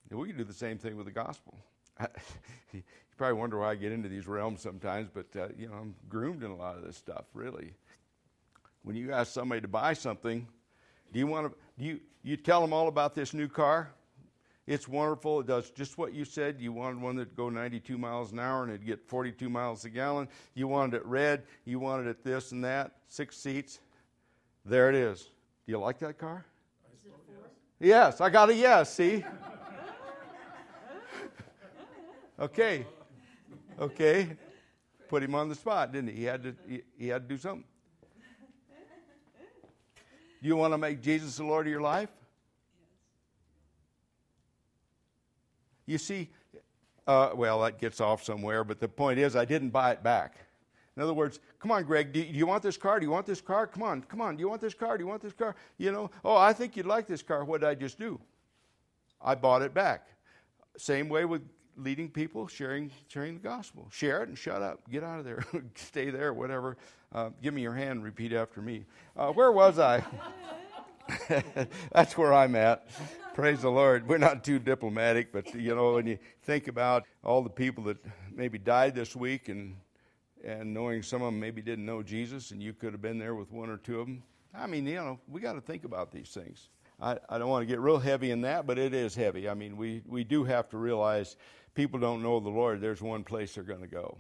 And 0.09 0.19
we 0.19 0.27
can 0.27 0.37
do 0.37 0.43
the 0.43 0.53
same 0.53 0.77
thing 0.77 0.95
with 0.95 1.05
the 1.05 1.11
gospel. 1.11 1.57
you 2.73 2.83
probably 3.17 3.39
wonder 3.39 3.59
why 3.59 3.71
I 3.71 3.75
get 3.75 3.91
into 3.91 4.09
these 4.09 4.27
realms 4.27 4.61
sometimes, 4.61 5.09
but 5.13 5.25
uh, 5.35 5.47
you 5.57 5.67
know 5.67 5.73
I'm 5.73 5.95
groomed 6.07 6.43
in 6.43 6.51
a 6.51 6.55
lot 6.55 6.77
of 6.77 6.83
this 6.83 6.95
stuff. 6.95 7.25
Really, 7.33 7.73
when 8.83 8.95
you 8.95 9.11
ask 9.11 9.33
somebody 9.33 9.61
to 9.61 9.67
buy 9.67 9.93
something, 9.93 10.47
do 11.11 11.19
you 11.19 11.27
want 11.27 11.51
to? 11.51 11.57
Do 11.79 11.85
you 11.85 11.99
you 12.23 12.37
tell 12.37 12.61
them 12.61 12.73
all 12.73 12.87
about 12.87 13.15
this 13.15 13.33
new 13.33 13.47
car? 13.47 13.91
It's 14.67 14.85
wonderful. 14.85 15.39
It 15.39 15.47
does 15.47 15.71
just 15.71 15.97
what 15.97 16.13
you 16.13 16.25
said. 16.25 16.59
You 16.59 16.73
wanted 16.73 17.01
one 17.01 17.15
that'd 17.15 17.35
go 17.35 17.49
92 17.49 17.97
miles 17.97 18.33
an 18.33 18.39
hour 18.39 18.63
and 18.63 18.71
it'd 18.71 18.85
get 18.85 19.07
42 19.07 19.49
miles 19.49 19.85
a 19.85 19.89
gallon. 19.89 20.27
You 20.55 20.67
wanted 20.67 20.97
it 20.97 21.05
red. 21.05 21.43
You 21.63 21.79
wanted 21.79 22.07
it 22.07 22.21
this 22.21 22.51
and 22.51 22.63
that. 22.65 22.91
Six 23.07 23.37
seats. 23.37 23.79
There 24.65 24.89
it 24.89 24.95
is. 24.95 25.21
Do 25.65 25.71
you 25.71 25.79
like 25.79 25.99
that 25.99 26.17
car? 26.17 26.45
Yes, 27.79 28.19
I 28.19 28.29
got 28.29 28.49
a 28.49 28.55
yes, 28.55 28.93
see? 28.93 29.23
okay. 32.39 32.85
Okay. 33.79 34.35
Put 35.07 35.23
him 35.23 35.35
on 35.35 35.47
the 35.47 35.55
spot, 35.55 35.93
didn't 35.93 36.09
he? 36.09 36.15
He 36.17 36.23
had 36.23 36.43
to 36.43 36.55
he, 36.67 36.81
he 36.97 37.07
had 37.07 37.29
to 37.29 37.35
do 37.35 37.39
something. 37.39 37.63
Do 40.41 40.47
you 40.47 40.55
want 40.55 40.73
to 40.73 40.77
make 40.77 41.01
Jesus 41.01 41.37
the 41.37 41.43
Lord 41.43 41.67
of 41.67 41.71
your 41.71 41.81
life? 41.81 42.09
You 45.87 45.97
see, 45.97 46.29
uh, 47.07 47.31
well, 47.33 47.61
that 47.61 47.79
gets 47.79 47.99
off 47.99 48.23
somewhere, 48.23 48.63
but 48.63 48.79
the 48.79 48.87
point 48.87 49.17
is, 49.17 49.35
I 49.35 49.45
didn't 49.45 49.69
buy 49.69 49.91
it 49.91 50.03
back. 50.03 50.35
In 50.95 51.03
other 51.03 51.13
words, 51.13 51.39
come 51.59 51.71
on, 51.71 51.83
Greg, 51.83 52.11
do 52.11 52.19
you, 52.19 52.45
want 52.45 52.61
this 52.61 52.75
car? 52.75 52.99
Do 52.99 53.05
you 53.05 53.11
want 53.11 53.25
this 53.25 53.39
car? 53.39 53.65
Come 53.65 53.83
on, 53.83 54.01
come 54.03 54.19
on, 54.19 54.35
do 54.35 54.41
you 54.41 54.49
want 54.49 54.61
this 54.61 54.73
car? 54.73 54.97
Do 54.97 55.03
you 55.03 55.07
want 55.07 55.21
this 55.21 55.33
car? 55.33 55.55
You 55.77 55.91
know, 55.91 56.11
oh, 56.25 56.35
I 56.35 56.53
think 56.53 56.75
you'd 56.75 56.85
like 56.85 57.07
this 57.07 57.21
car. 57.21 57.45
What 57.45 57.61
did 57.61 57.69
I 57.69 57.75
just 57.75 57.97
do? 57.97 58.19
I 59.21 59.35
bought 59.35 59.61
it 59.61 59.73
back. 59.73 60.07
Same 60.75 61.07
way 61.07 61.25
with 61.25 61.41
leading 61.77 62.09
people, 62.09 62.47
sharing, 62.47 62.91
sharing 63.07 63.35
the 63.35 63.39
gospel. 63.39 63.87
Share 63.91 64.23
it 64.23 64.29
and 64.29 64.37
shut 64.37 64.61
up. 64.61 64.89
Get 64.89 65.03
out 65.03 65.19
of 65.19 65.25
there. 65.25 65.45
Stay 65.75 66.09
there, 66.09 66.33
whatever. 66.33 66.77
Uh, 67.13 67.29
give 67.41 67.53
me 67.53 67.61
your 67.61 67.73
hand. 67.73 68.03
Repeat 68.03 68.33
after 68.33 68.61
me. 68.61 68.85
Uh, 69.15 69.31
where 69.31 69.51
was 69.51 69.79
I? 69.79 70.03
That's 71.91 72.17
where 72.17 72.33
I'm 72.33 72.55
at. 72.55 72.87
Praise 73.37 73.61
the 73.61 73.69
Lord. 73.69 74.09
We're 74.09 74.17
not 74.17 74.43
too 74.43 74.57
diplomatic, 74.57 75.31
but 75.31 75.53
you 75.53 75.75
know, 75.75 75.93
when 75.93 76.07
you 76.07 76.17
think 76.41 76.67
about 76.67 77.03
all 77.23 77.43
the 77.43 77.51
people 77.51 77.83
that 77.83 77.97
maybe 78.33 78.57
died 78.57 78.95
this 78.95 79.15
week 79.15 79.47
and 79.47 79.75
and 80.43 80.73
knowing 80.73 81.03
some 81.03 81.21
of 81.21 81.27
them 81.27 81.39
maybe 81.39 81.61
didn't 81.61 81.85
know 81.85 82.01
Jesus 82.01 82.49
and 82.49 82.63
you 82.63 82.73
could 82.73 82.93
have 82.93 83.01
been 83.03 83.19
there 83.19 83.35
with 83.35 83.51
one 83.51 83.69
or 83.69 83.77
two 83.77 83.99
of 83.99 84.07
them. 84.07 84.23
I 84.55 84.65
mean, 84.65 84.87
you 84.87 84.95
know, 84.95 85.19
we 85.27 85.39
got 85.39 85.53
to 85.53 85.61
think 85.61 85.85
about 85.85 86.11
these 86.11 86.29
things. 86.29 86.69
I, 86.99 87.19
I 87.29 87.37
don't 87.37 87.49
want 87.49 87.61
to 87.61 87.67
get 87.67 87.79
real 87.79 87.99
heavy 87.99 88.31
in 88.31 88.41
that, 88.41 88.65
but 88.65 88.79
it 88.79 88.95
is 88.95 89.13
heavy. 89.13 89.47
I 89.47 89.53
mean, 89.53 89.77
we, 89.77 90.01
we 90.07 90.23
do 90.23 90.43
have 90.43 90.67
to 90.69 90.79
realize 90.79 91.35
people 91.75 91.99
don't 91.99 92.23
know 92.23 92.39
the 92.39 92.49
Lord. 92.49 92.81
There's 92.81 93.03
one 93.03 93.23
place 93.23 93.53
they're 93.53 93.63
going 93.63 93.81
to 93.81 93.87
go. 93.87 94.17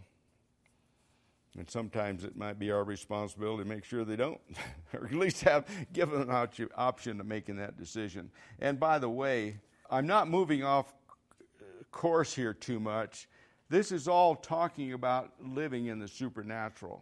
And 1.57 1.67
sometimes 1.67 2.23
it 2.23 2.37
might 2.37 2.59
be 2.59 2.69
our 2.69 2.83
responsibility 2.83 3.63
to 3.63 3.69
make 3.69 3.83
sure 3.83 4.05
they 4.05 4.15
don't, 4.15 4.39
or 4.93 5.05
at 5.05 5.13
least 5.13 5.41
have 5.41 5.65
given 5.91 6.21
an 6.21 6.69
option 6.75 7.17
to 7.17 7.23
making 7.23 7.57
that 7.57 7.77
decision. 7.77 8.29
And 8.59 8.79
by 8.79 8.99
the 8.99 9.09
way, 9.09 9.57
I'm 9.89 10.05
not 10.05 10.29
moving 10.29 10.63
off 10.63 10.93
uh, 11.59 11.83
course 11.91 12.33
here 12.33 12.53
too 12.53 12.79
much. 12.79 13.27
This 13.69 13.91
is 13.91 14.07
all 14.07 14.35
talking 14.35 14.93
about 14.93 15.31
living 15.43 15.87
in 15.87 15.97
the 15.97 16.07
supernatural. 16.07 17.01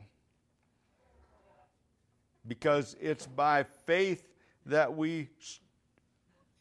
Because 2.48 2.96
it's 3.02 3.28
by 3.28 3.64
faith 3.86 4.24
that 4.68 4.96
we 4.96 5.30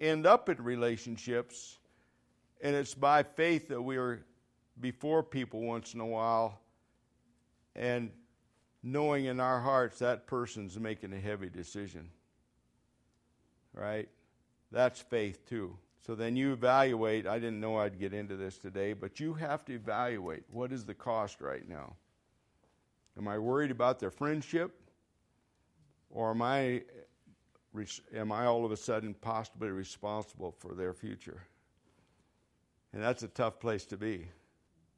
end 0.01 0.27
up 0.27 0.49
in 0.49 0.63
relationships, 0.63 1.79
and 2.61 2.75
it's 2.75 2.95
by 2.95 3.23
faith 3.23 3.69
that 3.69 3.81
we 3.81 3.97
are 3.99 4.25
before 4.81 5.23
people 5.23 5.61
once 5.61 5.95
in 5.95 6.01
a 6.01 6.07
while 6.07 6.59
and 7.75 8.11
knowing 8.83 9.25
in 9.25 9.41
our 9.41 9.61
hearts 9.61 9.99
that 9.99 10.27
person's 10.27 10.79
making 10.79 11.13
a 11.13 11.21
heavy 11.21 11.49
decision. 11.49 12.11
Right? 13.73 14.09
That's 14.71 15.01
faith 15.01 15.47
too. 15.49 15.77
So 16.07 16.15
then 16.15 16.37
you 16.37 16.53
evaluate. 16.53 17.27
I 17.27 17.39
didn't 17.39 17.61
know 17.61 17.79
I'd 17.79 17.99
get 17.99 18.13
into 18.13 18.37
this 18.37 18.59
today, 18.59 18.93
but 18.93 19.21
you 19.21 19.33
have 19.35 19.65
to 19.65 19.73
evaluate 19.73 20.45
what 20.51 20.71
is 20.71 20.85
the 20.85 20.95
cost 20.95 21.41
right 21.41 21.67
now? 21.67 21.95
Am 23.17 23.27
I 23.27 23.39
worried 23.39 23.71
about 23.71 24.01
their 24.01 24.11
friendship? 24.11 24.73
Or 26.11 26.31
am 26.31 26.43
I, 26.43 26.83
am 28.15 28.33
I 28.33 28.47
all 28.47 28.65
of 28.65 28.71
a 28.71 28.77
sudden 28.77 29.15
possibly 29.15 29.71
responsible 29.71 30.55
for 30.59 30.75
their 30.75 30.93
future? 30.93 31.43
And 32.93 33.03
that's 33.03 33.23
a 33.23 33.29
tough 33.29 33.59
place 33.59 33.85
to 33.87 33.97
be. 33.97 34.29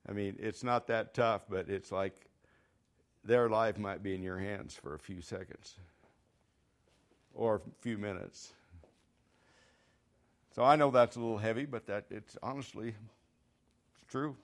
I 0.08 0.12
mean, 0.12 0.36
it's 0.38 0.62
not 0.62 0.86
that 0.88 1.14
tough, 1.14 1.46
but 1.48 1.68
it's 1.68 1.90
like 1.90 2.25
their 3.26 3.48
life 3.48 3.78
might 3.78 4.02
be 4.02 4.14
in 4.14 4.22
your 4.22 4.38
hands 4.38 4.74
for 4.74 4.94
a 4.94 4.98
few 4.98 5.20
seconds 5.20 5.74
or 7.34 7.56
a 7.56 7.60
few 7.80 7.98
minutes. 7.98 8.52
So 10.54 10.64
I 10.64 10.76
know 10.76 10.90
that's 10.90 11.16
a 11.16 11.20
little 11.20 11.36
heavy, 11.36 11.66
but 11.66 11.86
that 11.86 12.06
it's 12.10 12.38
honestly 12.42 12.88
it's 12.88 14.10
true. 14.10 14.36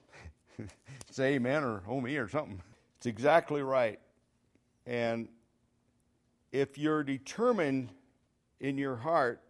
Say 1.09 1.35
amen 1.35 1.63
or 1.63 1.81
oh 1.87 2.01
me 2.01 2.17
or 2.17 2.27
something. 2.27 2.61
It's 2.97 3.07
exactly 3.07 3.63
right. 3.63 3.99
And 4.85 5.27
if 6.51 6.77
you're 6.77 7.03
determined 7.03 7.89
in 8.59 8.77
your 8.77 8.95
heart 8.95 9.41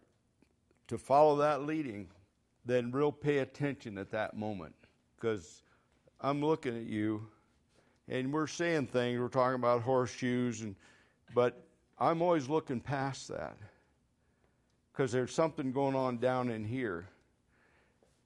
to 0.88 0.96
follow 0.96 1.36
that 1.36 1.62
leading, 1.62 2.08
then 2.64 2.90
real 2.92 3.12
pay 3.12 3.38
attention 3.38 3.98
at 3.98 4.10
that 4.10 4.36
moment. 4.36 4.74
Because 5.16 5.62
I'm 6.20 6.42
looking 6.42 6.76
at 6.76 6.86
you 6.86 7.26
and 8.08 8.32
we're 8.32 8.46
saying 8.46 8.88
things, 8.88 9.18
we're 9.18 9.28
talking 9.28 9.56
about 9.56 9.82
horseshoes, 9.82 10.60
and, 10.60 10.76
but 11.34 11.66
I'm 11.98 12.22
always 12.22 12.48
looking 12.48 12.80
past 12.80 13.28
that 13.28 13.56
because 14.92 15.10
there's 15.10 15.32
something 15.32 15.72
going 15.72 15.94
on 15.94 16.18
down 16.18 16.50
in 16.50 16.64
here. 16.64 17.08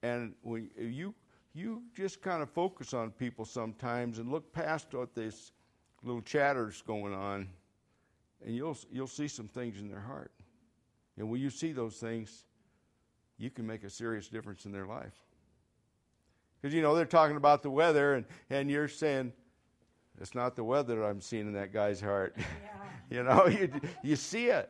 And 0.01 0.33
when 0.41 0.69
you 0.77 1.13
you 1.53 1.81
just 1.95 2.21
kind 2.21 2.41
of 2.43 2.49
focus 2.49 2.93
on 2.93 3.11
people 3.11 3.43
sometimes 3.43 4.19
and 4.19 4.31
look 4.31 4.53
past 4.53 4.93
what 4.93 5.15
this 5.15 5.51
little 6.03 6.21
chatter's 6.21 6.81
going 6.83 7.13
on, 7.13 7.49
and 8.45 8.55
you'll 8.55 8.77
you'll 8.91 9.07
see 9.07 9.27
some 9.27 9.47
things 9.47 9.79
in 9.79 9.89
their 9.89 9.99
heart. 9.99 10.31
And 11.17 11.29
when 11.29 11.41
you 11.41 11.49
see 11.49 11.73
those 11.73 11.97
things, 11.97 12.45
you 13.37 13.49
can 13.49 13.67
make 13.67 13.83
a 13.83 13.89
serious 13.89 14.27
difference 14.27 14.65
in 14.65 14.71
their 14.71 14.85
life. 14.85 15.13
Because 16.61 16.73
you 16.73 16.81
know 16.81 16.95
they're 16.95 17.05
talking 17.05 17.37
about 17.37 17.63
the 17.63 17.69
weather, 17.69 18.15
and, 18.15 18.25
and 18.49 18.69
you're 18.69 18.87
saying, 18.87 19.33
it's 20.19 20.35
not 20.35 20.55
the 20.55 20.63
weather 20.63 21.03
I'm 21.03 21.21
seeing 21.21 21.47
in 21.47 21.53
that 21.53 21.73
guy's 21.73 22.01
heart. 22.01 22.35
Yeah. 22.37 22.43
you 23.09 23.23
know, 23.23 23.47
you, 23.47 23.71
you 24.03 24.15
see 24.15 24.47
it. 24.47 24.69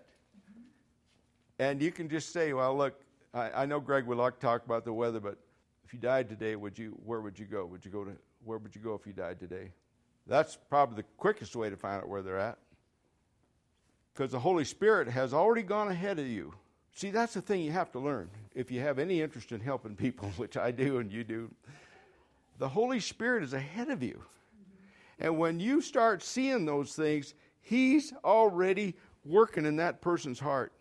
And 1.58 1.82
you 1.82 1.92
can 1.92 2.08
just 2.08 2.32
say, 2.32 2.54
well, 2.54 2.76
look, 2.78 3.02
I, 3.34 3.52
I 3.52 3.66
know 3.66 3.80
Greg 3.80 4.06
would 4.06 4.18
like 4.18 4.36
to 4.36 4.40
talk 4.40 4.66
about 4.66 4.86
the 4.86 4.94
weather, 4.94 5.20
but 5.20 5.38
if 5.84 5.94
you 5.94 6.00
died 6.00 6.30
today, 6.30 6.56
would 6.56 6.78
you, 6.78 6.98
where 7.06 7.20
would 7.20 7.38
you 7.38 7.46
go? 7.46 7.66
Would 7.66 7.84
you 7.84 7.92
go 7.92 8.06
to, 8.06 8.12
where 8.46 8.58
would 8.58 8.76
you 8.76 8.82
go 8.82 8.94
if 8.94 9.06
you 9.06 9.14
died 9.14 9.40
today? 9.40 9.72
That's 10.28 10.58
probably 10.70 10.98
the 10.98 11.08
quickest 11.18 11.56
way 11.56 11.70
to 11.70 11.76
find 11.76 12.02
out 12.02 12.08
where 12.08 12.22
they're 12.22 12.40
at. 12.40 12.60
Because 14.14 14.32
the 14.32 14.40
Holy 14.40 14.66
Spirit 14.66 15.08
has 15.08 15.34
already 15.34 15.64
gone 15.64 15.90
ahead 15.90 16.20
of 16.20 16.28
you. 16.28 16.54
See, 16.94 17.10
that's 17.12 17.34
the 17.34 17.42
thing 17.42 17.62
you 17.62 17.72
have 17.72 17.92
to 17.94 18.00
learn. 18.00 18.30
If 18.54 18.72
you 18.72 18.82
have 18.82 19.00
any 19.00 19.22
interest 19.22 19.52
in 19.52 19.60
helping 19.60 19.96
people, 19.96 20.30
which 20.38 20.58
I 20.58 20.72
do 20.72 21.00
and 21.00 21.12
you 21.12 21.24
do, 21.24 21.50
the 22.58 22.70
Holy 22.70 23.00
Spirit 23.00 23.44
is 23.44 23.54
ahead 23.54 23.90
of 23.90 24.04
you. 24.04 24.22
And 25.20 25.38
when 25.38 25.60
you 25.60 25.82
start 25.82 26.24
seeing 26.24 26.66
those 26.66 26.94
things, 26.94 27.34
He's 27.62 28.14
already 28.24 28.96
working 29.26 29.66
in 29.66 29.76
that 29.78 30.02
person's 30.02 30.40
heart. 30.40 30.72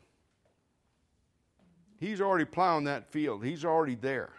He's 1.98 2.20
already 2.20 2.44
plowing 2.44 2.84
that 2.84 3.10
field, 3.10 3.44
He's 3.44 3.64
already 3.64 3.96
there. 3.96 4.32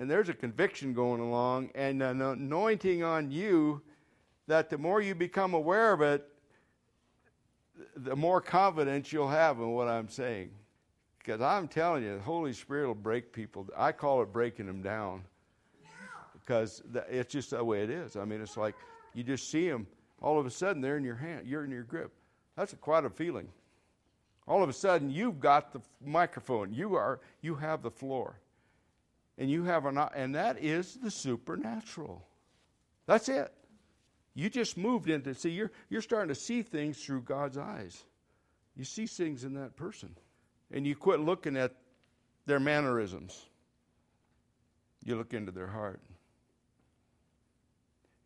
And 0.00 0.10
there's 0.10 0.28
a 0.28 0.34
conviction 0.34 0.94
going 0.94 1.20
along 1.20 1.70
and 1.74 2.02
an 2.02 2.20
anointing 2.20 3.02
on 3.02 3.30
you 3.30 3.82
that 4.46 4.70
the 4.70 4.78
more 4.78 5.00
you 5.00 5.14
become 5.14 5.54
aware 5.54 5.92
of 5.92 6.02
it, 6.02 6.28
the 7.96 8.14
more 8.14 8.40
confidence 8.40 9.12
you'll 9.12 9.28
have 9.28 9.58
in 9.58 9.70
what 9.70 9.88
I'm 9.88 10.08
saying. 10.08 10.50
Because 11.18 11.40
I'm 11.40 11.68
telling 11.68 12.04
you, 12.04 12.14
the 12.14 12.22
Holy 12.22 12.52
Spirit 12.52 12.86
will 12.86 12.94
break 12.94 13.32
people. 13.32 13.68
I 13.76 13.92
call 13.92 14.22
it 14.22 14.32
breaking 14.32 14.66
them 14.66 14.82
down 14.82 15.24
because 16.48 16.82
it's 17.10 17.30
just 17.30 17.50
the 17.50 17.62
way 17.62 17.82
it 17.82 17.90
is. 17.90 18.16
I 18.16 18.24
mean, 18.24 18.40
it's 18.40 18.56
like 18.56 18.74
you 19.12 19.22
just 19.22 19.50
see 19.50 19.68
them 19.68 19.86
all 20.22 20.38
of 20.40 20.46
a 20.46 20.50
sudden 20.50 20.80
they're 20.80 20.96
in 20.96 21.04
your 21.04 21.14
hand, 21.14 21.46
you're 21.46 21.62
in 21.62 21.70
your 21.70 21.82
grip. 21.82 22.10
That's 22.56 22.72
a, 22.72 22.76
quite 22.76 23.04
a 23.04 23.10
feeling. 23.10 23.48
All 24.46 24.62
of 24.62 24.70
a 24.70 24.72
sudden 24.72 25.10
you've 25.10 25.40
got 25.40 25.72
the 25.72 25.80
microphone, 26.02 26.72
you 26.72 26.94
are 26.94 27.20
you 27.42 27.54
have 27.56 27.82
the 27.82 27.90
floor, 27.90 28.40
and 29.36 29.50
you 29.50 29.64
have 29.64 29.84
an 29.84 29.98
and 30.16 30.34
that 30.36 30.58
is 30.58 30.94
the 30.94 31.10
supernatural. 31.10 32.26
That's 33.06 33.28
it. 33.28 33.52
You 34.34 34.48
just 34.48 34.78
moved 34.78 35.10
into 35.10 35.34
see 35.34 35.50
you're 35.50 35.70
you're 35.90 36.00
starting 36.00 36.28
to 36.28 36.34
see 36.34 36.62
things 36.62 36.96
through 37.04 37.22
God's 37.22 37.58
eyes. 37.58 38.04
You 38.74 38.84
see 38.84 39.04
things 39.04 39.44
in 39.44 39.52
that 39.54 39.76
person, 39.76 40.16
and 40.72 40.86
you 40.86 40.96
quit 40.96 41.20
looking 41.20 41.58
at 41.58 41.74
their 42.46 42.60
mannerisms. 42.60 43.44
You 45.04 45.16
look 45.16 45.34
into 45.34 45.52
their 45.52 45.66
heart. 45.66 46.00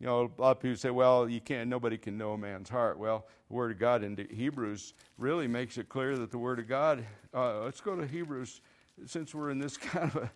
You 0.03 0.09
know, 0.09 0.33
a 0.37 0.43
lot 0.43 0.51
of 0.51 0.61
people 0.61 0.77
say, 0.77 0.91
well, 0.91 1.29
you 1.29 1.41
can't, 1.41 1.71
nobody 1.71 1.97
can 1.97 2.19
know 2.19 2.33
a 2.33 2.39
man's 2.39 2.69
heart. 2.69 2.99
Well, 2.99 3.25
the 3.49 3.55
Word 3.55 3.71
of 3.71 3.79
God 3.79 4.03
in 4.03 4.27
Hebrews 4.33 4.95
really 5.17 5.47
makes 5.47 5.79
it 5.79 5.89
clear 5.89 6.19
that 6.19 6.33
the 6.33 6.39
Word 6.39 6.59
of 6.59 6.67
God, 6.67 7.07
uh, 7.33 7.61
let's 7.61 7.81
go 7.81 7.95
to 7.95 8.05
Hebrews, 8.05 8.63
since 9.07 9.33
we're 9.33 9.51
in 9.51 9.61
this 9.61 9.77
kind 9.79 10.11
of 10.11 10.25
a, 10.25 10.31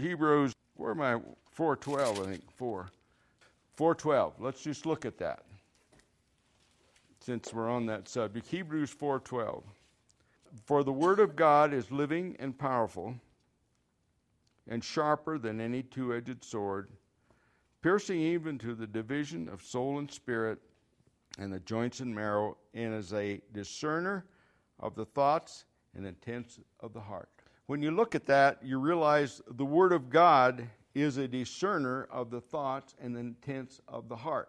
Hebrews, 0.00 0.52
where 0.76 0.92
am 0.92 1.00
I? 1.00 1.20
412, 1.50 2.20
I 2.20 2.30
think, 2.30 2.52
4. 2.52 2.88
412. 3.74 4.34
Let's 4.38 4.62
just 4.62 4.86
look 4.86 5.04
at 5.04 5.18
that. 5.18 5.42
since 7.20 7.52
we're 7.52 7.68
on 7.68 7.84
that 7.86 8.08
subject. 8.08 8.46
Hebrews 8.46 8.94
4:12. 8.94 9.62
For 10.64 10.82
the 10.84 10.92
word 10.92 11.20
of 11.20 11.36
God 11.36 11.74
is 11.74 11.90
living 11.90 12.36
and 12.38 12.58
powerful 12.58 13.16
and 14.68 14.82
sharper 14.82 15.36
than 15.36 15.60
any 15.60 15.82
two-edged 15.82 16.42
sword, 16.42 16.88
piercing 17.82 18.20
even 18.20 18.58
to 18.58 18.74
the 18.74 18.86
division 18.86 19.48
of 19.48 19.62
soul 19.62 19.98
and 19.98 20.10
spirit 20.10 20.58
and 21.38 21.52
the 21.52 21.60
joints 21.60 22.00
and 22.00 22.12
marrow, 22.12 22.56
and 22.74 22.94
is 22.94 23.12
a 23.12 23.40
discerner 23.52 24.26
of 24.80 24.94
the 24.94 25.04
thoughts 25.04 25.64
and 25.96 26.06
intents 26.06 26.58
of 26.80 26.92
the 26.92 27.00
heart. 27.00 27.28
When 27.66 27.82
you 27.82 27.90
look 27.90 28.14
at 28.14 28.26
that, 28.26 28.58
you 28.62 28.78
realize 28.78 29.40
the 29.50 29.64
Word 29.64 29.92
of 29.92 30.10
God 30.10 30.66
is 30.94 31.16
a 31.16 31.28
discerner 31.28 32.08
of 32.10 32.30
the 32.30 32.40
thoughts 32.40 32.94
and 33.00 33.16
intents 33.16 33.80
of 33.86 34.08
the 34.08 34.16
heart. 34.16 34.48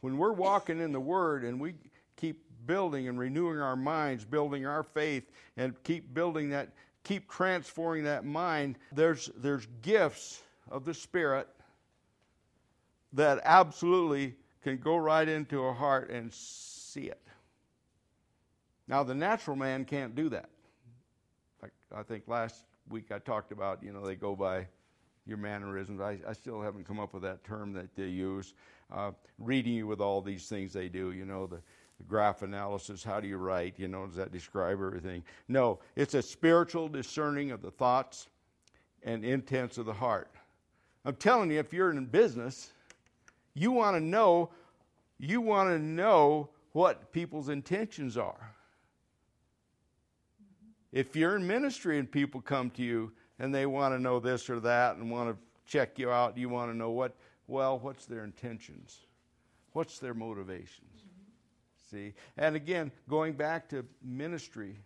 When 0.00 0.18
we're 0.18 0.32
walking 0.32 0.80
in 0.80 0.92
the 0.92 1.00
Word 1.00 1.44
and 1.44 1.60
we 1.60 1.74
keep 2.16 2.44
building 2.66 3.08
and 3.08 3.18
renewing 3.18 3.60
our 3.60 3.76
minds, 3.76 4.24
building 4.24 4.66
our 4.66 4.82
faith, 4.82 5.30
and 5.56 5.80
keep 5.84 6.12
building 6.12 6.50
that, 6.50 6.70
keep 7.04 7.30
transforming 7.30 8.04
that 8.04 8.24
mind, 8.24 8.78
there's, 8.92 9.30
there's 9.36 9.66
gifts 9.82 10.42
of 10.70 10.84
the 10.84 10.94
Spirit 10.94 11.48
that 13.12 13.40
absolutely 13.44 14.34
can 14.62 14.78
go 14.78 14.96
right 14.96 15.28
into 15.28 15.64
a 15.64 15.72
heart 15.72 16.10
and 16.10 16.32
see 16.32 17.02
it. 17.02 17.20
Now, 18.88 19.02
the 19.02 19.14
natural 19.14 19.56
man 19.56 19.84
can't 19.84 20.14
do 20.14 20.28
that. 20.30 20.48
Like 21.60 21.72
I 21.94 22.02
think 22.02 22.24
last 22.26 22.64
week 22.88 23.12
I 23.12 23.18
talked 23.18 23.52
about, 23.52 23.82
you 23.82 23.92
know, 23.92 24.04
they 24.04 24.14
go 24.14 24.34
by 24.34 24.66
your 25.26 25.38
mannerisms. 25.38 26.00
I, 26.00 26.18
I 26.26 26.32
still 26.32 26.60
haven't 26.60 26.86
come 26.86 26.98
up 26.98 27.14
with 27.14 27.22
that 27.22 27.44
term 27.44 27.72
that 27.74 27.94
they 27.94 28.06
use. 28.06 28.54
Uh, 28.92 29.12
reading 29.38 29.72
you 29.72 29.86
with 29.86 30.00
all 30.00 30.20
these 30.20 30.48
things 30.48 30.72
they 30.72 30.88
do, 30.88 31.12
you 31.12 31.24
know, 31.24 31.46
the, 31.46 31.60
graph 32.08 32.42
analysis, 32.42 33.02
how 33.02 33.20
do 33.20 33.28
you 33.28 33.36
write, 33.36 33.74
you 33.78 33.88
know, 33.88 34.06
does 34.06 34.16
that 34.16 34.32
describe 34.32 34.78
everything? 34.80 35.22
No, 35.48 35.80
it's 35.96 36.14
a 36.14 36.22
spiritual 36.22 36.88
discerning 36.88 37.50
of 37.50 37.62
the 37.62 37.70
thoughts 37.70 38.28
and 39.02 39.24
intents 39.24 39.78
of 39.78 39.86
the 39.86 39.92
heart. 39.92 40.30
I'm 41.04 41.16
telling 41.16 41.50
you, 41.50 41.58
if 41.58 41.72
you're 41.72 41.90
in 41.90 42.04
business, 42.06 42.72
you 43.54 43.72
want 43.72 43.96
to 43.96 44.00
know, 44.00 44.50
you 45.18 45.40
want 45.40 45.70
to 45.70 45.78
know 45.78 46.50
what 46.72 47.12
people's 47.12 47.48
intentions 47.48 48.16
are. 48.16 48.54
If 50.92 51.16
you're 51.16 51.36
in 51.36 51.46
ministry 51.46 51.98
and 51.98 52.10
people 52.10 52.40
come 52.40 52.70
to 52.70 52.82
you 52.82 53.12
and 53.38 53.54
they 53.54 53.66
want 53.66 53.94
to 53.94 53.98
know 53.98 54.20
this 54.20 54.48
or 54.50 54.60
that 54.60 54.96
and 54.96 55.10
want 55.10 55.30
to 55.30 55.36
check 55.70 55.98
you 55.98 56.10
out, 56.10 56.36
you 56.36 56.48
want 56.48 56.70
to 56.70 56.76
know 56.76 56.90
what, 56.90 57.14
well, 57.46 57.78
what's 57.78 58.06
their 58.06 58.24
intentions? 58.24 59.00
What's 59.72 59.98
their 59.98 60.14
motivations? 60.14 60.91
See? 61.92 62.14
And 62.38 62.56
again, 62.56 62.90
going 63.08 63.34
back 63.34 63.68
to 63.68 63.84
ministry, 64.02 64.78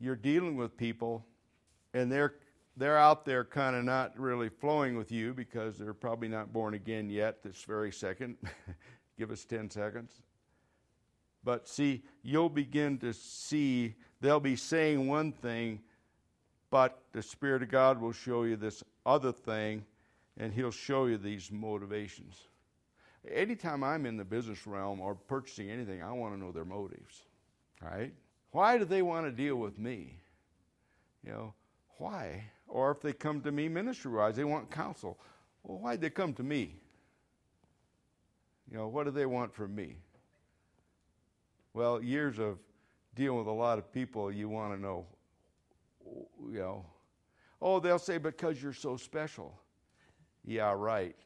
you're 0.00 0.16
dealing 0.16 0.56
with 0.56 0.76
people 0.76 1.26
and 1.92 2.10
they're 2.10 2.34
they're 2.76 2.96
out 2.96 3.24
there 3.24 3.44
kind 3.44 3.74
of 3.74 3.84
not 3.84 4.18
really 4.18 4.48
flowing 4.48 4.96
with 4.96 5.10
you 5.10 5.34
because 5.34 5.76
they're 5.76 5.92
probably 5.92 6.28
not 6.28 6.52
born 6.52 6.74
again 6.74 7.10
yet 7.10 7.42
this 7.42 7.64
very 7.64 7.90
second. 7.90 8.36
Give 9.18 9.32
us 9.32 9.44
10 9.44 9.68
seconds. 9.68 10.12
But 11.42 11.66
see, 11.66 12.04
you'll 12.22 12.48
begin 12.48 12.98
to 12.98 13.12
see 13.12 13.96
they'll 14.20 14.38
be 14.38 14.54
saying 14.54 15.08
one 15.08 15.32
thing, 15.32 15.80
but 16.70 17.02
the 17.12 17.22
Spirit 17.22 17.64
of 17.64 17.68
God 17.68 18.00
will 18.00 18.12
show 18.12 18.44
you 18.44 18.54
this 18.54 18.84
other 19.04 19.32
thing, 19.32 19.84
and 20.36 20.52
He'll 20.52 20.70
show 20.70 21.06
you 21.06 21.18
these 21.18 21.50
motivations. 21.50 22.48
Anytime 23.32 23.84
I'm 23.84 24.06
in 24.06 24.16
the 24.16 24.24
business 24.24 24.66
realm 24.66 25.00
or 25.00 25.14
purchasing 25.14 25.70
anything, 25.70 26.02
I 26.02 26.12
want 26.12 26.34
to 26.34 26.40
know 26.40 26.52
their 26.52 26.64
motives. 26.64 27.22
Right? 27.82 28.12
Why 28.50 28.78
do 28.78 28.84
they 28.84 29.02
want 29.02 29.26
to 29.26 29.32
deal 29.32 29.56
with 29.56 29.78
me? 29.78 30.16
You 31.24 31.32
know, 31.32 31.54
why? 31.98 32.44
Or 32.66 32.90
if 32.90 33.00
they 33.00 33.12
come 33.12 33.40
to 33.42 33.52
me 33.52 33.68
ministry 33.68 34.12
wise, 34.12 34.36
they 34.36 34.44
want 34.44 34.70
counsel. 34.70 35.18
Well, 35.62 35.78
why'd 35.78 36.00
they 36.00 36.10
come 36.10 36.32
to 36.34 36.42
me? 36.42 36.76
You 38.70 38.78
know, 38.78 38.88
what 38.88 39.04
do 39.04 39.10
they 39.10 39.26
want 39.26 39.54
from 39.54 39.74
me? 39.74 39.96
Well, 41.72 42.02
years 42.02 42.38
of 42.38 42.58
dealing 43.14 43.38
with 43.38 43.46
a 43.46 43.52
lot 43.52 43.78
of 43.78 43.92
people, 43.92 44.30
you 44.32 44.48
want 44.48 44.74
to 44.74 44.80
know, 44.80 45.06
you 46.50 46.58
know, 46.58 46.86
oh, 47.60 47.80
they'll 47.80 47.98
say, 47.98 48.18
because 48.18 48.62
you're 48.62 48.72
so 48.72 48.96
special. 48.96 49.58
Yeah, 50.44 50.72
right. 50.76 51.16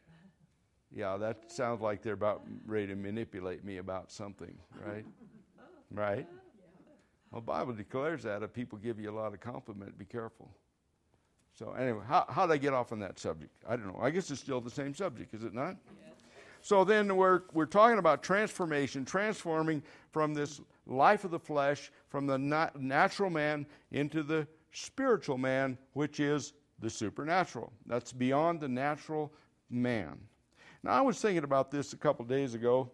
Yeah, 0.95 1.17
that 1.17 1.51
sounds 1.51 1.81
like 1.81 2.03
they're 2.03 2.13
about 2.13 2.43
ready 2.67 2.89
to 2.89 2.95
manipulate 2.95 3.65
me 3.65 3.79
about 3.79 4.11
something, 4.11 4.55
right? 4.87 5.05
right? 5.91 6.27
Well, 7.31 7.41
Bible 7.41 7.73
declares 7.73 8.23
that 8.25 8.43
if 8.43 8.53
people 8.53 8.79
give 8.79 9.01
you 9.01 9.11
a 9.11 9.17
lot 9.17 9.33
of 9.33 9.41
compliment, 9.41 9.97
be 9.99 10.05
careful. 10.05 10.51
So 11.55 11.73
anyway, 11.73 12.03
how 12.07 12.27
how 12.29 12.47
did 12.47 12.53
I 12.53 12.57
get 12.59 12.73
off 12.73 12.93
on 12.93 13.01
that 13.01 13.19
subject? 13.19 13.53
I 13.67 13.77
don't 13.77 13.87
know. 13.87 13.99
I 14.01 14.11
guess 14.11 14.31
it's 14.31 14.41
still 14.41 14.61
the 14.61 14.71
same 14.71 14.95
subject, 14.95 15.35
is 15.35 15.45
it 15.45 15.55
not? 15.55 15.77
Yes. 15.87 16.15
So 16.61 16.85
then 16.85 17.17
we're 17.17 17.43
we're 17.53 17.67
talking 17.67 17.99
about 17.99 18.23
transformation, 18.23 19.05
transforming 19.05 19.83
from 20.11 20.35
this 20.35 20.61
life 20.87 21.25
of 21.25 21.31
the 21.31 21.39
flesh, 21.39 21.91
from 22.09 22.27
the 22.27 22.39
nat- 22.39 22.81
natural 22.81 23.31
man 23.31 23.67
into 23.93 24.23
the 24.23 24.47
spiritual 24.73 25.39
man, 25.39 25.79
which 25.93 26.21
is 26.21 26.53
the 26.81 26.91
supernatural. 26.91 27.73
That's 27.87 28.13
beyond 28.13 28.61
the 28.61 28.69
natural 28.69 29.33
man. 29.71 30.19
Now 30.83 30.93
I 30.93 31.01
was 31.01 31.21
thinking 31.21 31.45
about 31.45 31.71
this 31.71 31.93
a 31.93 31.97
couple 31.97 32.25
days 32.25 32.55
ago. 32.55 32.91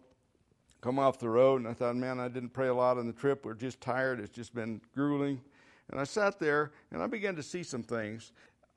Come 0.81 0.99
off 0.99 1.19
the 1.19 1.27
road, 1.27 1.61
and 1.61 1.67
I 1.67 1.73
thought, 1.73 1.95
man, 1.95 2.19
I 2.19 2.27
didn't 2.27 2.49
pray 2.51 2.67
a 2.67 2.73
lot 2.73 2.97
on 2.97 3.07
the 3.07 3.13
trip. 3.13 3.43
We're 3.43 3.55
just 3.55 3.81
tired. 3.81 4.19
It's 4.19 4.33
just 4.33 4.53
been 4.53 4.79
grueling. 4.93 5.41
And 5.91 5.99
I 5.99 6.03
sat 6.03 6.39
there 6.39 6.71
and 6.91 7.01
I 7.01 7.07
began 7.07 7.35
to 7.35 7.43
see 7.43 7.63
some 7.63 7.83
things. 7.83 8.31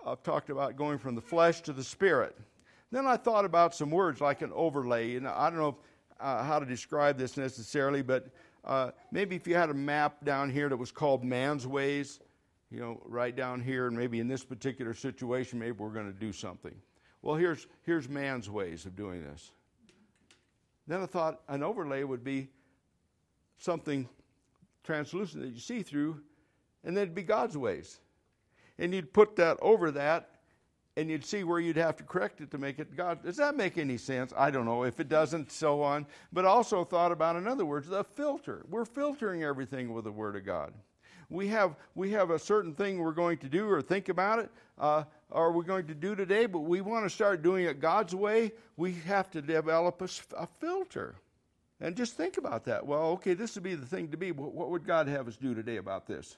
I've 0.05 0.23
talked 0.23 0.51
about 0.51 0.77
going 0.77 0.99
from 0.99 1.15
the 1.15 1.21
flesh 1.21 1.61
to 1.63 1.73
the 1.73 1.85
spirit. 1.85 2.37
Then 2.91 3.07
I 3.07 3.17
thought 3.17 3.45
about 3.45 3.75
some 3.75 3.91
words 3.91 4.21
like 4.21 4.43
an 4.43 4.51
overlay. 4.55 5.17
And 5.17 5.29
I 5.29 5.51
don't 5.51 5.59
know 5.59 5.77
uh, 6.19 6.43
how 6.43 6.59
to 6.59 6.67
describe 6.67 7.19
this 7.19 7.37
necessarily, 7.37 8.03
but 8.03 8.29
uh, 8.65 8.93
maybe 9.11 9.37
if 9.37 9.47
you 9.47 9.55
had 9.55 9.71
a 9.71 9.75
map 9.75 10.25
down 10.25 10.51
here 10.51 10.69
that 10.69 10.77
was 10.77 10.91
called 10.91 11.23
Man's 11.23 11.67
Ways, 11.67 12.21
you 12.71 12.81
know, 12.81 13.01
right 13.05 13.37
down 13.37 13.61
here, 13.61 13.89
and 13.89 13.97
maybe 13.97 14.21
in 14.21 14.29
this 14.29 14.45
particular 14.45 14.95
situation, 14.95 15.59
maybe 15.59 15.73
we're 15.73 15.91
going 15.91 16.11
to 16.11 16.19
do 16.19 16.33
something. 16.33 16.75
Well, 17.23 17.37
here's, 17.37 17.67
here's 17.83 18.09
man's 18.09 18.51
ways 18.51 18.85
of 18.85 18.97
doing 18.97 19.23
this. 19.23 19.53
Then 20.87 21.01
I 21.01 21.07
thought 21.07 21.41
an 21.49 21.63
overlay 21.63 22.03
would 22.03 22.25
be 22.25 22.49
something 23.59 24.09
translucent 24.83 25.43
that 25.43 25.51
you 25.51 25.61
see 25.61 25.83
through, 25.83 26.21
and 26.85 26.97
then 26.97 27.03
it'd 27.03 27.15
be 27.15 27.23
God's 27.23 27.57
ways 27.57 28.01
and 28.79 28.93
you'd 28.93 29.13
put 29.13 29.37
that 29.37 29.59
over 29.63 29.91
that 29.93 30.29
and 30.97 31.09
you'd 31.09 31.25
see 31.25 31.43
where 31.45 31.61
you'd 31.61 31.77
have 31.77 31.97
to 31.97 32.03
correct 32.03 32.41
it 32.43 32.51
to 32.51 32.59
make 32.59 32.79
it 32.79 32.95
God. 32.95 33.23
Does 33.23 33.37
that 33.37 33.57
make 33.57 33.79
any 33.79 33.97
sense? 33.97 34.35
I 34.37 34.51
don't 34.51 34.67
know. 34.67 34.85
If 34.85 35.01
it 35.01 35.09
doesn't, 35.09 35.51
so 35.51 35.83
on. 35.83 36.07
But 36.33 36.45
also 36.45 36.85
thought 36.85 37.13
about, 37.13 37.37
in 37.37 37.47
other 37.47 37.65
words, 37.65 37.89
the 37.89 38.05
filter. 38.05 38.67
We're 38.69 38.85
filtering 38.85 39.43
everything 39.43 39.95
with 39.95 40.05
the 40.05 40.13
Word 40.13 40.37
of 40.37 40.45
God. 40.45 40.75
We 41.31 41.49
have, 41.49 41.77
we 41.95 42.11
have 42.11 42.29
a 42.29 42.39
certain 42.39 42.75
thing 42.75 42.99
we're 42.99 43.13
going 43.13 43.39
to 43.39 43.49
do 43.49 43.71
or 43.71 43.81
think 43.81 44.11
about 44.11 44.41
it, 44.41 44.51
uh, 44.79 45.05
or 45.33 45.51
we're 45.51 45.63
going 45.63 45.87
to 45.87 45.95
do 45.95 46.15
today, 46.15 46.47
but 46.47 46.61
we 46.61 46.81
want 46.81 47.05
to 47.05 47.11
start 47.11 47.43
doing 47.43 47.65
it 47.65 47.81
God's 47.81 48.15
way. 48.15 48.53
We 48.77 48.93
have 49.07 49.31
to 49.33 49.43
develop 49.43 50.01
a, 50.03 50.09
a 50.37 50.47
filter. 50.47 51.17
And 51.81 51.97
just 51.97 52.17
think 52.17 52.37
about 52.37 52.65
that. 52.67 52.87
Well, 52.87 53.07
okay, 53.13 53.35
this 53.35 53.55
would 53.55 53.65
be 53.65 53.75
the 53.75 53.87
thing 53.87 54.09
to 54.09 54.17
be. 54.17 54.31
What 54.31 54.71
would 54.71 54.87
God 54.87 55.09
have 55.09 55.27
us 55.27 55.37
do 55.37 55.55
today 55.55 55.79
about 55.79 56.07
this? 56.07 56.37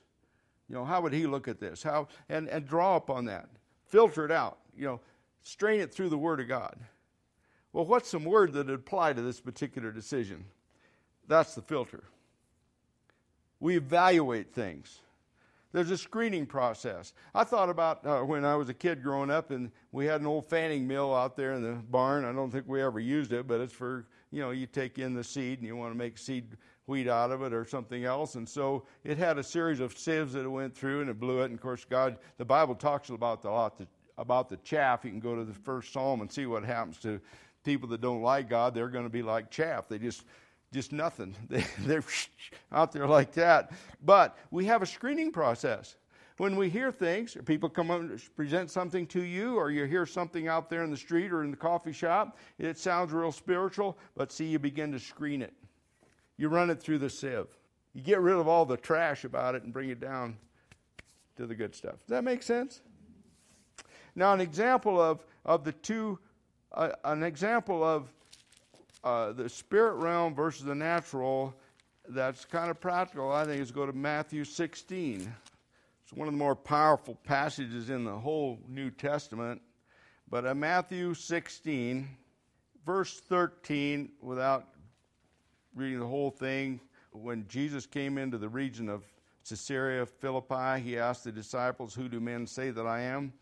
You 0.69 0.75
know, 0.75 0.85
how 0.85 1.03
would 1.03 1.13
he 1.13 1.27
look 1.27 1.49
at 1.49 1.61
this? 1.61 1.83
How 1.83 2.09
and, 2.29 2.49
and 2.49 2.67
draw 2.67 2.97
upon 2.97 3.27
that. 3.27 3.49
Filter 3.87 4.25
it 4.25 4.31
out. 4.31 4.59
You 4.77 4.87
know, 4.87 5.01
strain 5.43 5.81
it 5.81 5.93
through 5.93 6.09
the 6.09 6.19
Word 6.19 6.41
of 6.41 6.49
God. 6.49 6.77
Well, 7.75 7.85
what's 7.85 8.09
some 8.09 8.25
word 8.25 8.53
that 8.53 8.69
would 8.69 8.75
apply 8.75 9.15
to 9.15 9.21
this 9.21 9.41
particular 9.41 9.91
decision? 9.91 10.45
That's 11.27 11.55
the 11.57 11.63
filter. 11.63 12.05
We 13.59 13.77
evaluate 13.77 14.55
things. 14.55 15.01
There's 15.75 15.91
a 15.91 15.99
screening 15.99 16.47
process. 16.47 17.15
I 17.35 17.43
thought 17.43 17.69
about 17.69 18.07
uh, 18.07 18.21
when 18.21 18.45
I 18.45 18.55
was 18.55 18.69
a 18.69 18.75
kid 18.75 19.03
growing 19.03 19.29
up, 19.29 19.51
and 19.51 19.73
we 19.91 20.07
had 20.07 20.21
an 20.21 20.27
old 20.29 20.47
fanning 20.47 20.87
mill 20.87 21.13
out 21.13 21.37
there 21.37 21.55
in 21.55 21.63
the 21.63 21.73
barn. 21.73 22.25
I 22.25 22.33
don't 22.33 22.49
think 22.49 22.69
we 22.69 22.81
ever 22.81 23.01
used 23.01 23.33
it, 23.33 23.49
but 23.49 23.61
it's 23.61 23.73
for, 23.73 24.07
you 24.31 24.41
know, 24.41 24.53
you 24.53 24.67
take 24.67 25.01
in 25.01 25.15
the 25.15 25.25
seed 25.25 25.59
and 25.59 25.67
you 25.67 25.75
want 25.75 25.93
to 25.93 25.99
make 25.99 26.17
seed 26.17 26.57
wheat 26.87 27.09
out 27.09 27.33
of 27.33 27.43
it 27.43 27.53
or 27.53 27.65
something 27.65 28.05
else. 28.05 28.37
And 28.37 28.49
so 28.49 28.87
it 29.03 29.19
had 29.19 29.37
a 29.37 29.43
series 29.43 29.81
of 29.81 29.99
sieves 29.99 30.35
that 30.35 30.45
it 30.45 30.49
went 30.49 30.77
through 30.77 31.01
and 31.01 31.11
it 31.11 31.19
blew 31.19 31.41
it. 31.41 31.47
And 31.47 31.55
of 31.55 31.61
course, 31.61 31.85
God, 31.85 32.19
the 32.39 32.45
Bible 32.45 32.77
talks 32.77 33.09
about 33.09 33.43
the, 33.43 33.51
lot 33.51 33.81
about 34.17 34.49
the 34.49 34.59
chaff. 34.59 35.05
You 35.05 35.11
can 35.11 35.19
go 35.19 35.35
to 35.35 35.43
the 35.43 35.53
first 35.53 35.93
Psalm 35.93 36.21
and 36.21 36.31
see 36.31 36.47
what 36.47 36.65
happens 36.65 36.99
to 36.99 37.21
people 37.65 37.89
that 37.89 38.01
don't 38.01 38.23
like 38.23 38.49
God. 38.49 38.75
They're 38.75 38.87
going 38.87 39.07
to 39.07 39.11
be 39.11 39.23
like 39.23 39.51
chaff. 39.51 39.89
They 39.89 39.99
just, 39.99 40.25
just 40.75 40.93
nothing. 40.93 41.35
They, 41.49 41.65
they're 41.81 42.05
out 42.73 42.93
there 42.93 43.07
like 43.07 43.33
that. 43.33 43.73
But 44.05 44.37
we 44.51 44.67
have 44.67 44.83
a 44.83 44.87
screening 44.87 45.31
process. 45.33 45.97
when 46.37 46.57
we 46.57 46.69
hear 46.69 46.91
things, 46.91 47.37
or 47.37 47.43
people 47.45 47.69
come 47.69 47.93
up 47.93 48.01
and 48.01 48.21
present 48.35 48.71
something 48.71 49.07
to 49.07 49.23
you, 49.23 49.57
or 49.57 49.71
you 49.71 49.85
hear 49.85 50.05
something 50.05 50.49
out 50.49 50.69
there 50.69 50.83
in 50.83 50.91
the 50.91 50.97
street 50.97 51.33
or 51.33 51.45
in 51.45 51.53
the 51.53 51.57
coffee 51.57 51.93
shop, 51.93 52.37
it 52.59 52.77
sounds 52.77 53.13
real 53.13 53.31
spiritual, 53.31 53.97
but 54.17 54.33
see, 54.33 54.47
you 54.47 54.59
begin 54.59 54.91
to 54.91 54.99
screen 54.99 55.43
it. 55.43 55.55
You 56.37 56.49
run 56.49 56.71
it 56.71 56.83
through 56.83 56.99
the 56.99 57.11
sieve. 57.11 57.47
You 57.95 58.03
get 58.03 58.21
rid 58.21 58.35
of 58.35 58.49
all 58.49 58.67
the 58.67 58.77
trash 58.77 59.23
about 59.23 59.55
it 59.55 59.63
and 59.63 59.73
bring 59.73 59.91
it 59.91 60.01
down 60.01 60.37
to 61.37 61.47
the 61.47 61.55
good 61.55 61.75
stuff. 61.75 62.01
Does 62.01 62.09
that 62.09 62.25
make 62.25 62.43
sense? 62.43 62.81
Now, 64.17 64.33
an 64.33 64.41
example 64.41 65.01
of, 65.01 65.25
of 65.45 65.63
the 65.63 65.73
two, 65.73 66.19
uh, 66.73 66.91
an 67.05 67.23
example 67.23 67.85
of 67.85 68.13
uh, 69.05 69.33
the 69.33 69.49
spirit 69.49 69.95
realm 69.95 70.35
versus 70.35 70.65
the 70.65 70.75
natural 70.75 71.55
that's 72.09 72.45
kind 72.45 72.71
of 72.71 72.81
practical, 72.81 73.31
I 73.31 73.45
think, 73.45 73.61
is 73.61 73.71
go 73.71 73.87
to 73.87 73.93
Matthew 73.93 74.45
16. 74.45 75.33
It's 76.03 76.13
one 76.13 76.27
of 76.27 76.35
the 76.35 76.39
more 76.39 76.57
powerful 76.57 77.15
passages 77.25 77.91
in 77.91 78.05
the 78.05 78.19
whole 78.19 78.59
New 78.67 78.91
Testament. 78.91 79.61
But 80.31 80.47
uh, 80.47 80.55
Matthew 80.55 81.15
16, 81.15 82.09
verse 82.87 83.21
13, 83.21 84.11
without 84.21 84.69
reading 85.75 86.01
the 86.01 86.07
whole 86.07 86.31
thing, 86.31 86.81
when 87.13 87.47
Jesus 87.47 87.87
came 87.87 88.19
into 88.19 88.39
the 88.39 88.49
region 88.49 88.89
of 88.89 89.05
Caesarea 89.49 90.07
Philippi, 90.07 90.81
he 90.81 90.99
asked 90.99 91.25
the 91.25 91.33
disciples, 91.33 91.95
Who 91.95 92.09
do 92.09 92.21
men 92.21 92.47
say 92.47 92.71
that 92.71 92.87
I 92.87 93.01
am? 93.03 93.33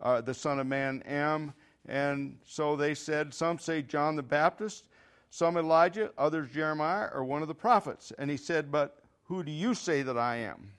Uh, 0.00 0.20
the 0.20 0.34
Son 0.34 0.60
of 0.60 0.68
Man 0.68 1.02
am. 1.06 1.52
And 1.86 2.38
so 2.44 2.76
they 2.76 2.94
said, 2.94 3.34
Some 3.34 3.58
say 3.58 3.82
John 3.82 4.14
the 4.14 4.22
Baptist, 4.22 4.87
some 5.30 5.56
Elijah, 5.56 6.10
others 6.16 6.50
Jeremiah, 6.50 7.08
or 7.12 7.24
one 7.24 7.42
of 7.42 7.48
the 7.48 7.54
prophets. 7.54 8.12
And 8.18 8.30
he 8.30 8.36
said, 8.36 8.72
But 8.72 8.98
who 9.24 9.42
do 9.42 9.52
you 9.52 9.74
say 9.74 10.02
that 10.02 10.18
I 10.18 10.36
am? 10.36 10.72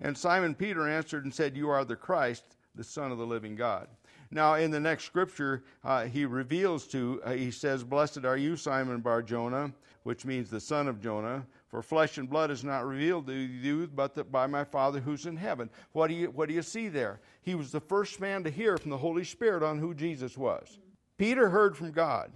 And 0.00 0.16
Simon 0.16 0.54
Peter 0.54 0.88
answered 0.88 1.24
and 1.24 1.34
said, 1.34 1.56
You 1.56 1.70
are 1.70 1.84
the 1.84 1.96
Christ, 1.96 2.44
the 2.74 2.84
Son 2.84 3.10
of 3.10 3.18
the 3.18 3.26
living 3.26 3.56
God. 3.56 3.88
Now, 4.30 4.54
in 4.54 4.70
the 4.70 4.80
next 4.80 5.04
scripture, 5.04 5.64
uh, 5.82 6.04
he 6.04 6.26
reveals 6.26 6.86
to, 6.88 7.20
uh, 7.24 7.32
he 7.32 7.50
says, 7.50 7.82
Blessed 7.82 8.24
are 8.24 8.36
you, 8.36 8.56
Simon 8.56 9.00
Bar 9.00 9.22
Jonah, 9.22 9.72
which 10.02 10.26
means 10.26 10.50
the 10.50 10.60
son 10.60 10.86
of 10.86 11.00
Jonah, 11.00 11.46
for 11.68 11.82
flesh 11.82 12.18
and 12.18 12.28
blood 12.28 12.50
is 12.50 12.64
not 12.64 12.86
revealed 12.86 13.26
to 13.26 13.32
you, 13.32 13.86
but 13.94 14.14
that 14.14 14.30
by 14.30 14.46
my 14.46 14.64
Father 14.64 15.00
who's 15.00 15.26
in 15.26 15.36
heaven. 15.36 15.70
What 15.92 16.08
do, 16.08 16.14
you, 16.14 16.30
what 16.30 16.48
do 16.48 16.54
you 16.54 16.62
see 16.62 16.88
there? 16.88 17.20
He 17.42 17.54
was 17.54 17.72
the 17.72 17.80
first 17.80 18.20
man 18.20 18.44
to 18.44 18.50
hear 18.50 18.76
from 18.76 18.90
the 18.90 18.98
Holy 18.98 19.24
Spirit 19.24 19.62
on 19.62 19.78
who 19.78 19.94
Jesus 19.94 20.36
was. 20.36 20.78
Peter 21.16 21.48
heard 21.48 21.76
from 21.76 21.90
God, 21.90 22.30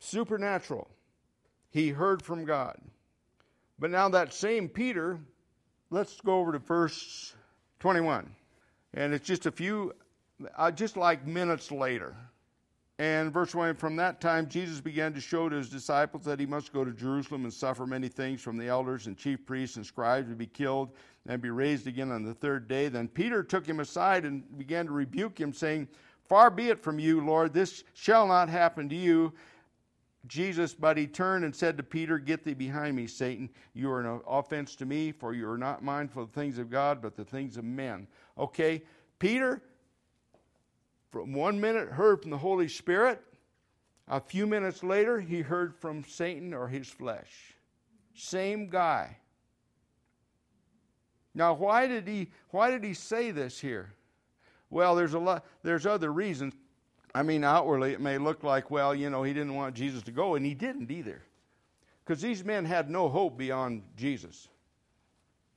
supernatural. 0.00 0.88
He 1.70 1.90
heard 1.90 2.22
from 2.22 2.44
God. 2.44 2.76
But 3.78 3.90
now, 3.90 4.08
that 4.10 4.34
same 4.34 4.68
Peter, 4.68 5.20
let's 5.90 6.20
go 6.20 6.40
over 6.40 6.52
to 6.52 6.58
verse 6.58 7.34
21. 7.78 8.28
And 8.92 9.14
it's 9.14 9.26
just 9.26 9.46
a 9.46 9.52
few 9.52 9.94
uh, 10.56 10.70
just 10.70 10.96
like 10.96 11.26
minutes 11.26 11.70
later. 11.70 12.16
And 12.98 13.32
verse 13.32 13.54
1 13.54 13.76
From 13.76 13.96
that 13.96 14.20
time, 14.20 14.48
Jesus 14.48 14.80
began 14.80 15.14
to 15.14 15.20
show 15.20 15.48
to 15.48 15.56
his 15.56 15.70
disciples 15.70 16.24
that 16.24 16.38
he 16.38 16.44
must 16.44 16.72
go 16.72 16.84
to 16.84 16.92
Jerusalem 16.92 17.44
and 17.44 17.52
suffer 17.52 17.86
many 17.86 18.08
things 18.08 18.42
from 18.42 18.58
the 18.58 18.68
elders 18.68 19.06
and 19.06 19.16
chief 19.16 19.46
priests 19.46 19.76
and 19.76 19.86
scribes 19.86 20.28
and 20.28 20.36
be 20.36 20.46
killed 20.46 20.90
and 21.26 21.40
be 21.40 21.48
raised 21.50 21.86
again 21.86 22.10
on 22.10 22.24
the 22.24 22.34
third 22.34 22.68
day. 22.68 22.88
Then 22.88 23.08
Peter 23.08 23.42
took 23.42 23.66
him 23.66 23.80
aside 23.80 24.24
and 24.26 24.58
began 24.58 24.86
to 24.86 24.92
rebuke 24.92 25.40
him, 25.40 25.54
saying, 25.54 25.88
Far 26.28 26.50
be 26.50 26.68
it 26.68 26.82
from 26.82 26.98
you, 26.98 27.24
Lord, 27.24 27.54
this 27.54 27.84
shall 27.94 28.26
not 28.26 28.48
happen 28.48 28.88
to 28.90 28.96
you. 28.96 29.32
Jesus, 30.26 30.74
but 30.74 30.96
he 30.96 31.06
turned 31.06 31.44
and 31.44 31.54
said 31.54 31.76
to 31.76 31.82
Peter, 31.82 32.18
Get 32.18 32.44
thee 32.44 32.54
behind 32.54 32.94
me, 32.94 33.06
Satan. 33.06 33.48
You 33.72 33.90
are 33.90 34.00
an 34.00 34.20
offense 34.26 34.76
to 34.76 34.86
me, 34.86 35.12
for 35.12 35.32
you 35.32 35.48
are 35.48 35.58
not 35.58 35.82
mindful 35.82 36.24
of 36.24 36.32
the 36.32 36.40
things 36.40 36.58
of 36.58 36.70
God, 36.70 37.00
but 37.00 37.16
the 37.16 37.24
things 37.24 37.56
of 37.56 37.64
men. 37.64 38.06
Okay, 38.36 38.82
Peter, 39.18 39.62
from 41.10 41.32
one 41.32 41.60
minute 41.60 41.88
heard 41.88 42.20
from 42.20 42.30
the 42.30 42.38
Holy 42.38 42.68
Spirit. 42.68 43.22
A 44.08 44.20
few 44.20 44.46
minutes 44.46 44.82
later, 44.82 45.20
he 45.20 45.40
heard 45.40 45.74
from 45.74 46.04
Satan 46.04 46.52
or 46.52 46.68
his 46.68 46.88
flesh. 46.88 47.54
Same 48.14 48.68
guy. 48.68 49.16
Now, 51.34 51.54
why 51.54 51.86
did 51.86 52.08
he 52.08 52.30
why 52.50 52.70
did 52.70 52.82
he 52.82 52.92
say 52.92 53.30
this 53.30 53.60
here? 53.60 53.94
Well, 54.68 54.94
there's 54.94 55.14
a 55.14 55.18
lot 55.18 55.44
there's 55.62 55.86
other 55.86 56.12
reasons. 56.12 56.54
I 57.14 57.22
mean, 57.22 57.44
outwardly 57.44 57.92
it 57.92 58.00
may 58.00 58.18
look 58.18 58.42
like, 58.42 58.70
well, 58.70 58.94
you 58.94 59.10
know, 59.10 59.22
he 59.22 59.32
didn't 59.32 59.54
want 59.54 59.74
Jesus 59.74 60.02
to 60.04 60.12
go, 60.12 60.34
and 60.34 60.46
he 60.46 60.54
didn't 60.54 60.90
either. 60.90 61.22
Because 62.04 62.22
these 62.22 62.44
men 62.44 62.64
had 62.64 62.90
no 62.90 63.08
hope 63.08 63.36
beyond 63.36 63.82
Jesus. 63.96 64.48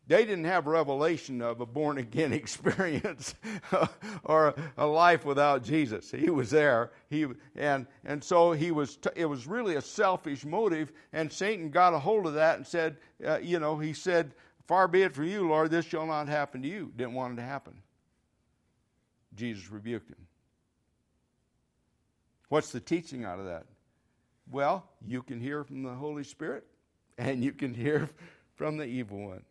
They 0.06 0.26
didn't 0.26 0.46
have 0.46 0.68
revelation 0.68 1.42
of 1.42 1.62
a 1.62 1.66
born 1.66 1.98
again 1.98 2.34
experience 2.34 3.36
or 4.24 4.54
a 4.78 4.86
life 4.86 5.26
without 5.26 5.64
Jesus. 5.64 6.12
He 6.12 6.30
was 6.30 6.50
there. 6.50 6.92
He 7.10 7.28
and 7.56 7.88
and 8.04 8.24
so 8.24 8.52
he 8.52 8.72
was. 8.72 8.98
T- 8.98 9.10
it 9.16 9.26
was 9.26 9.48
really 9.48 9.76
a 9.76 9.82
selfish 9.82 10.44
motive, 10.46 10.92
and 11.14 11.32
Satan 11.32 11.70
got 11.70 11.94
a 11.94 12.00
hold 12.00 12.28
of 12.28 12.34
that 12.34 12.58
and 12.58 12.68
said, 12.68 12.98
uh, 13.26 13.40
you 13.42 13.60
know, 13.60 13.78
he 13.78 13.94
said, 13.94 14.36
"Far 14.68 14.88
be 14.88 15.04
it 15.04 15.16
from 15.16 15.26
you, 15.26 15.48
Lord. 15.48 15.72
This 15.72 15.86
shall 15.86 16.06
not 16.06 16.28
happen 16.28 16.62
to 16.64 16.68
you." 16.68 16.92
Didn't 16.98 17.14
want 17.14 17.34
it 17.34 17.36
to 17.38 17.48
happen. 17.48 17.74
Jesus 19.36 19.72
rebuked 19.72 20.10
him. 20.10 20.28
What's 22.54 22.72
the 22.72 22.80
teaching 22.80 23.26
out 23.26 23.40
of 23.40 23.46
that? 23.46 23.66
Well, 24.52 24.88
you 25.08 25.24
can 25.24 25.40
hear 25.40 25.64
from 25.64 25.82
the 25.82 25.90
Holy 25.90 26.24
Spirit, 26.24 26.64
and 27.18 27.44
you 27.44 27.52
can 27.52 27.74
hear 27.74 28.08
from 28.54 28.78
the 28.78 28.86
evil 28.86 29.26
one. 29.30 29.42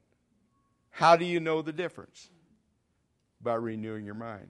How 0.90 1.16
do 1.16 1.24
you 1.24 1.40
know 1.40 1.62
the 1.62 1.72
difference? 1.72 2.30
By 3.42 3.54
renewing 3.54 4.04
your 4.04 4.14
mind. 4.14 4.46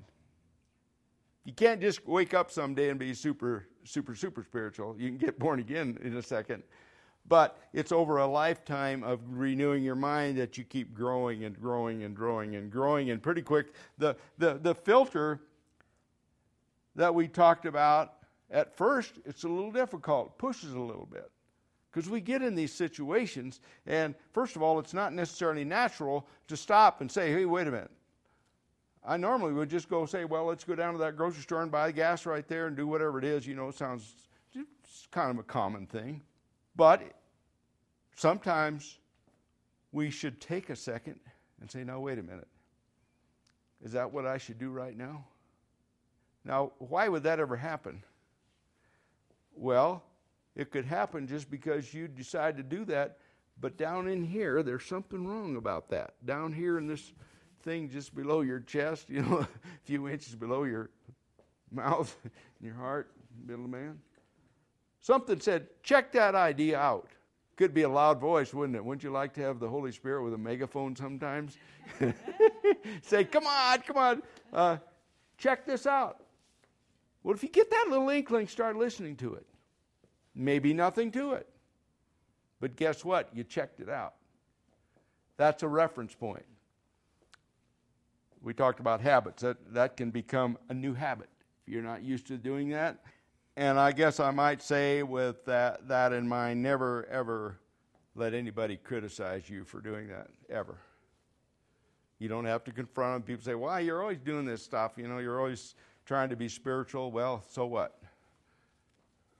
You 1.46 1.54
can't 1.54 1.80
just 1.80 2.06
wake 2.06 2.34
up 2.34 2.50
someday 2.50 2.90
and 2.90 3.00
be 3.00 3.14
super, 3.14 3.68
super, 3.84 4.14
super 4.14 4.42
spiritual. 4.42 4.96
You 4.98 5.08
can 5.08 5.16
get 5.16 5.38
born 5.38 5.58
again 5.58 5.96
in 6.02 6.14
a 6.18 6.22
second. 6.22 6.62
But 7.26 7.58
it's 7.72 7.90
over 7.90 8.18
a 8.18 8.26
lifetime 8.26 9.02
of 9.02 9.20
renewing 9.30 9.82
your 9.82 9.94
mind 9.94 10.36
that 10.36 10.58
you 10.58 10.64
keep 10.64 10.92
growing 10.92 11.44
and 11.44 11.58
growing 11.58 12.02
and 12.02 12.14
growing 12.14 12.54
and 12.56 12.70
growing. 12.70 13.08
And 13.08 13.22
pretty 13.22 13.40
quick, 13.40 13.72
the, 13.96 14.14
the, 14.36 14.58
the 14.60 14.74
filter 14.74 15.40
that 16.96 17.14
we 17.14 17.28
talked 17.28 17.64
about 17.64 18.16
at 18.52 18.76
first, 18.76 19.14
it's 19.24 19.44
a 19.44 19.48
little 19.48 19.72
difficult, 19.72 20.38
pushes 20.38 20.74
a 20.74 20.80
little 20.80 21.08
bit. 21.10 21.30
Because 21.90 22.08
we 22.08 22.20
get 22.20 22.42
in 22.42 22.54
these 22.54 22.72
situations, 22.72 23.60
and 23.86 24.14
first 24.32 24.56
of 24.56 24.62
all, 24.62 24.78
it's 24.78 24.94
not 24.94 25.12
necessarily 25.12 25.64
natural 25.64 26.26
to 26.48 26.56
stop 26.56 27.00
and 27.00 27.10
say, 27.10 27.32
hey, 27.32 27.44
wait 27.44 27.66
a 27.66 27.70
minute. 27.70 27.90
I 29.04 29.16
normally 29.16 29.52
would 29.52 29.68
just 29.68 29.88
go 29.88 30.06
say, 30.06 30.24
well, 30.24 30.44
let's 30.44 30.64
go 30.64 30.74
down 30.74 30.92
to 30.92 30.98
that 31.00 31.16
grocery 31.16 31.42
store 31.42 31.62
and 31.62 31.72
buy 31.72 31.90
gas 31.90 32.24
right 32.24 32.46
there 32.46 32.66
and 32.66 32.76
do 32.76 32.86
whatever 32.86 33.18
it 33.18 33.24
is. 33.24 33.46
You 33.46 33.54
know, 33.54 33.68
it 33.68 33.74
sounds 33.74 34.14
it's 34.54 35.08
kind 35.10 35.30
of 35.30 35.38
a 35.38 35.42
common 35.42 35.86
thing. 35.86 36.22
But 36.76 37.02
sometimes 38.14 38.98
we 39.90 40.10
should 40.10 40.40
take 40.40 40.70
a 40.70 40.76
second 40.76 41.18
and 41.60 41.70
say, 41.70 41.84
no, 41.84 42.00
wait 42.00 42.18
a 42.18 42.22
minute. 42.22 42.48
Is 43.82 43.92
that 43.92 44.12
what 44.12 44.26
I 44.26 44.38
should 44.38 44.58
do 44.58 44.70
right 44.70 44.96
now? 44.96 45.24
Now, 46.44 46.72
why 46.78 47.08
would 47.08 47.24
that 47.24 47.40
ever 47.40 47.56
happen? 47.56 48.02
Well, 49.54 50.02
it 50.54 50.70
could 50.70 50.84
happen 50.84 51.26
just 51.26 51.50
because 51.50 51.94
you 51.94 52.08
decide 52.08 52.56
to 52.56 52.62
do 52.62 52.84
that. 52.86 53.18
But 53.60 53.76
down 53.76 54.08
in 54.08 54.24
here, 54.24 54.62
there's 54.62 54.84
something 54.84 55.26
wrong 55.26 55.56
about 55.56 55.88
that. 55.90 56.14
Down 56.24 56.52
here 56.52 56.78
in 56.78 56.86
this 56.86 57.12
thing 57.62 57.88
just 57.88 58.14
below 58.14 58.40
your 58.40 58.60
chest, 58.60 59.08
you 59.10 59.22
know, 59.22 59.38
a 59.38 59.48
few 59.84 60.08
inches 60.08 60.34
below 60.34 60.64
your 60.64 60.90
mouth, 61.70 62.14
your 62.60 62.74
heart, 62.74 63.10
middle 63.46 63.64
of 63.64 63.70
man. 63.70 63.98
Something 65.00 65.40
said, 65.40 65.66
check 65.82 66.12
that 66.12 66.34
idea 66.34 66.78
out. 66.78 67.08
Could 67.56 67.74
be 67.74 67.82
a 67.82 67.88
loud 67.88 68.18
voice, 68.18 68.54
wouldn't 68.54 68.76
it? 68.76 68.84
Wouldn't 68.84 69.02
you 69.02 69.10
like 69.10 69.34
to 69.34 69.40
have 69.42 69.60
the 69.60 69.68
Holy 69.68 69.92
Spirit 69.92 70.24
with 70.24 70.34
a 70.34 70.38
megaphone 70.38 70.96
sometimes? 70.96 71.58
Say, 73.02 73.24
come 73.24 73.46
on, 73.46 73.80
come 73.82 73.96
on, 73.96 74.22
uh, 74.52 74.76
check 75.36 75.66
this 75.66 75.86
out. 75.86 76.21
Well, 77.22 77.35
if 77.35 77.42
you 77.42 77.48
get 77.48 77.70
that 77.70 77.87
little 77.88 78.08
inkling, 78.08 78.48
start 78.48 78.76
listening 78.76 79.16
to 79.16 79.34
it. 79.34 79.47
Maybe 80.34 80.72
nothing 80.72 81.11
to 81.12 81.32
it. 81.32 81.49
But 82.61 82.76
guess 82.76 83.05
what? 83.05 83.28
You 83.34 83.44
checked 83.44 83.80
it 83.80 83.88
out. 83.88 84.14
That's 85.36 85.62
a 85.62 85.68
reference 85.68 86.14
point. 86.14 86.44
We 88.42 88.55
talked 88.55 88.80
about 88.80 89.01
habits. 89.01 89.42
That, 89.42 89.57
that 89.74 89.97
can 89.97 90.11
become 90.11 90.59
a 90.68 90.74
new 90.74 90.94
habit 90.94 91.28
if 91.62 91.72
you're 91.72 91.82
not 91.82 92.03
used 92.03 92.26
to 92.28 92.36
doing 92.36 92.70
that. 92.70 93.05
And 93.57 93.78
I 93.78 93.92
guess 93.92 94.18
I 94.18 94.30
might 94.30 94.62
say, 94.62 95.03
with 95.03 95.44
that, 95.44 95.86
that 95.88 96.12
in 96.12 96.26
mind, 96.26 96.62
never 96.62 97.07
ever 97.07 97.59
let 98.14 98.34
anybody 98.34 98.76
criticize 98.76 99.49
you 99.49 99.64
for 99.64 99.80
doing 99.80 100.09
that, 100.09 100.28
ever. 100.49 100.78
You 102.18 102.28
don't 102.28 102.44
have 102.44 102.64
to 102.64 102.72
confront 102.72 103.14
them. 103.14 103.22
People 103.22 103.44
say, 103.44 103.55
Why, 103.55 103.80
you're 103.80 104.01
always 104.01 104.20
doing 104.20 104.44
this 104.44 104.62
stuff. 104.62 104.92
You 104.97 105.09
know, 105.09 105.18
you're 105.18 105.38
always 105.38 105.74
trying 106.07 106.28
to 106.30 106.36
be 106.36 106.48
spiritual. 106.48 107.11
Well, 107.11 107.42
so 107.48 107.66
what? 107.66 107.98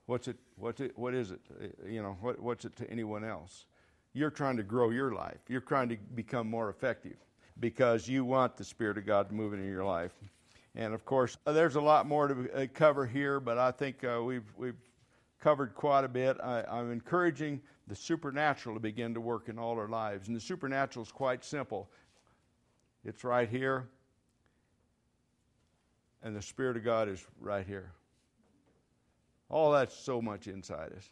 What's 0.05 0.27
it? 0.27 0.37
What's 0.57 0.81
it? 0.81 0.97
What 0.97 1.13
is 1.13 1.31
it? 1.31 1.41
You 1.87 2.01
know, 2.01 2.17
what, 2.21 2.39
what's 2.39 2.65
it 2.65 2.75
to 2.77 2.89
anyone 2.89 3.23
else? 3.23 3.65
You're 4.13 4.31
trying 4.31 4.57
to 4.57 4.63
grow 4.63 4.89
your 4.91 5.13
life. 5.13 5.39
You're 5.47 5.61
trying 5.61 5.89
to 5.89 5.97
become 6.15 6.49
more 6.49 6.69
effective. 6.69 7.17
because 7.59 8.07
you 8.07 8.25
want 8.25 8.57
the 8.57 8.63
Spirit 8.63 8.97
of 8.97 9.05
God 9.05 9.31
moving 9.31 9.59
in 9.59 9.69
your 9.69 9.85
life. 9.85 10.11
And 10.75 10.93
of 10.93 11.05
course, 11.05 11.37
there's 11.45 11.75
a 11.75 11.81
lot 11.81 12.07
more 12.07 12.27
to 12.27 12.49
uh, 12.53 12.67
cover 12.73 13.05
here, 13.05 13.39
but 13.39 13.57
I 13.57 13.71
think 13.71 14.03
uh, 14.03 14.21
we've, 14.23 14.45
we've 14.57 14.79
covered 15.39 15.75
quite 15.75 16.03
a 16.03 16.07
bit. 16.07 16.37
I, 16.41 16.63
I'm 16.63 16.91
encouraging 16.91 17.61
the 17.87 17.95
supernatural 17.95 18.75
to 18.75 18.79
begin 18.79 19.13
to 19.13 19.21
work 19.21 19.49
in 19.49 19.59
all 19.59 19.77
our 19.77 19.87
lives. 19.87 20.27
And 20.27 20.35
the 20.35 20.41
supernatural 20.41 21.05
is 21.05 21.11
quite 21.11 21.43
simple 21.43 21.89
it's 23.05 23.25
right 23.25 23.49
here, 23.49 23.89
and 26.23 26.35
the 26.35 26.41
Spirit 26.41 26.77
of 26.77 26.83
God 26.83 27.09
is 27.09 27.25
right 27.39 27.65
here. 27.67 27.91
All 29.49 29.71
that's 29.71 29.95
so 29.95 30.21
much 30.21 30.47
inside 30.47 30.93
us. 30.93 31.09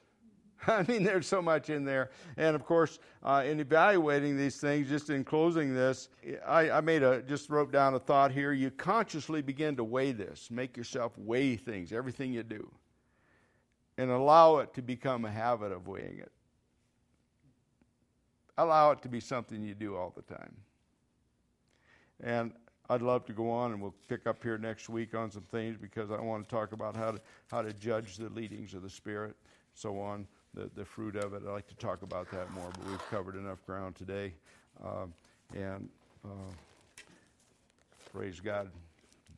I 0.68 0.84
mean, 0.84 1.04
there's 1.04 1.28
so 1.28 1.42
much 1.42 1.70
in 1.70 1.86
there. 1.86 2.12
And 2.38 2.56
of 2.56 2.66
course, 2.66 3.00
uh, 3.24 3.44
in 3.46 3.60
evaluating 3.60 4.38
these 4.38 4.58
things, 4.58 4.90
just 4.90 5.10
in 5.10 5.24
closing 5.24 5.76
this, 5.76 6.10
I, 6.48 6.72
I, 6.72 6.82
made 6.82 7.04
a 7.04 7.22
just 7.24 7.50
wrote 7.50 7.72
down 7.72 7.94
a 7.94 8.00
thought 8.00 8.32
here. 8.32 8.54
You 8.54 8.72
consciously 8.72 9.42
begin 9.42 9.76
to 9.78 9.84
weigh 9.84 10.12
this, 10.12 10.50
make 10.50 10.78
yourself 10.78 11.18
weigh 11.18 11.56
things, 11.56 11.92
everything 11.92 12.32
you 12.34 12.44
do, 12.44 12.72
and 13.98 14.10
allow 14.10 14.58
it 14.58 14.74
to 14.76 14.82
become 14.82 15.26
a 15.26 15.32
habit 15.32 15.72
of 15.72 15.88
weighing 15.88 16.20
it. 16.20 16.32
Allow 18.58 18.92
it 18.92 19.02
to 19.02 19.10
be 19.10 19.20
something 19.20 19.64
you 19.64 19.74
do 19.74 19.96
all 19.96 20.14
the 20.16 20.22
time. 20.22 20.56
And 22.24 22.54
I'd 22.90 23.02
love 23.02 23.26
to 23.26 23.34
go 23.34 23.50
on, 23.50 23.72
and 23.72 23.82
we'll 23.82 23.96
pick 24.10 24.28
up 24.28 24.44
here 24.44 24.58
next 24.58 24.90
week 24.90 25.16
on 25.16 25.32
some 25.32 25.44
things 25.44 25.78
because 25.80 26.12
I 26.12 26.20
want 26.20 26.44
to 26.44 26.50
talk 26.50 26.74
about 26.74 26.96
how 26.96 27.12
to 27.12 27.22
how 27.50 27.62
to 27.62 27.72
judge 27.74 28.18
the 28.18 28.30
leadings 28.30 28.74
of 28.74 28.82
the 28.82 28.90
Spirit, 28.90 29.36
so 29.74 30.00
on, 30.00 30.28
the 30.54 30.70
the 30.76 30.84
fruit 30.84 31.16
of 31.16 31.34
it. 31.34 31.44
I'd 31.46 31.52
like 31.52 31.68
to 31.68 31.76
talk 31.76 32.02
about 32.02 32.30
that 32.32 32.52
more, 32.52 32.70
but 32.72 32.88
we've 32.88 33.10
covered 33.10 33.36
enough 33.36 33.66
ground 33.66 33.96
today, 33.96 34.34
um, 34.84 35.14
and 35.56 35.88
uh, 36.26 36.52
praise 38.12 38.40
God, 38.40 38.70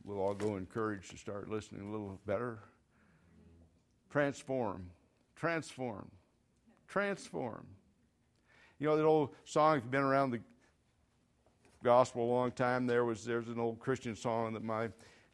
we'll 0.04 0.20
all 0.20 0.34
go 0.34 0.56
encouraged 0.56 1.10
to 1.10 1.16
start 1.16 1.48
listening 1.48 1.88
a 1.88 1.90
little 1.90 2.18
better. 2.26 2.58
Transform, 4.10 4.86
transform, 5.36 6.10
transform. 6.88 7.66
You 8.78 8.88
know 8.88 8.96
that 8.96 9.04
old 9.04 9.34
song. 9.44 9.78
If 9.78 9.84
you've 9.84 9.90
been 9.90 10.02
around 10.02 10.32
the 10.32 10.40
gospel 11.84 12.24
a 12.24 12.30
long 12.32 12.50
time, 12.50 12.86
there 12.86 13.04
was 13.04 13.24
there's 13.24 13.48
an 13.48 13.60
old 13.60 13.78
Christian 13.78 14.16
song 14.16 14.54
that 14.54 14.64
my 14.64 14.88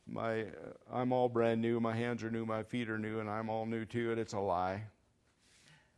my 0.07 0.43
uh, 0.43 0.45
I'm 0.93 1.13
all 1.13 1.29
brand 1.29 1.63
new, 1.63 1.81
my 1.81 1.95
hands 1.95 2.23
are 2.23 2.31
new, 2.31 2.45
my 2.45 2.63
feet 2.63 2.91
are 2.91 2.99
new, 2.99 3.21
and 3.21 3.31
I'm 3.31 3.49
all 3.49 3.65
new 3.65 3.87
too. 3.87 4.11
And 4.11 4.21
it's 4.21 4.35
a 4.35 4.41
lie. 4.41 4.83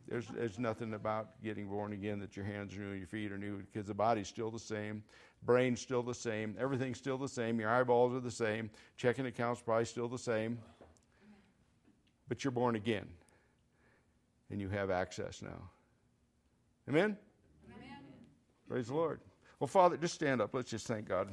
There's 0.07 0.27
there's 0.27 0.59
nothing 0.59 0.93
about 0.93 1.41
getting 1.43 1.67
born 1.67 1.91
again 1.91 2.19
that 2.19 2.37
your 2.37 2.45
hands 2.45 2.75
are 2.77 2.79
new 2.79 2.91
and 2.91 2.99
your 2.99 3.07
feet 3.07 3.31
are 3.31 3.37
new 3.37 3.57
because 3.57 3.87
the 3.87 3.93
body's 3.93 4.27
still 4.27 4.51
the 4.51 4.59
same, 4.59 5.03
brain's 5.43 5.81
still 5.81 6.03
the 6.03 6.13
same, 6.13 6.55
everything's 6.59 6.99
still 6.99 7.17
the 7.17 7.27
same, 7.27 7.59
your 7.59 7.69
eyeballs 7.69 8.13
are 8.13 8.19
the 8.19 8.31
same, 8.31 8.69
checking 8.95 9.25
account's 9.25 9.61
probably 9.61 9.85
still 9.85 10.07
the 10.07 10.17
same. 10.17 10.59
But 12.29 12.43
you're 12.43 12.51
born 12.51 12.75
again. 12.75 13.07
And 14.49 14.61
you 14.61 14.69
have 14.69 14.91
access 14.91 15.41
now. 15.41 15.69
Amen? 16.87 17.17
Amen. 17.65 17.97
Praise 18.67 18.87
the 18.87 18.93
Lord. 18.93 19.19
Well, 19.63 19.69
Father, 19.69 19.95
just 19.95 20.15
stand 20.15 20.41
up. 20.41 20.53
Let's 20.53 20.69
just 20.69 20.87
thank 20.87 21.07
God. 21.07 21.29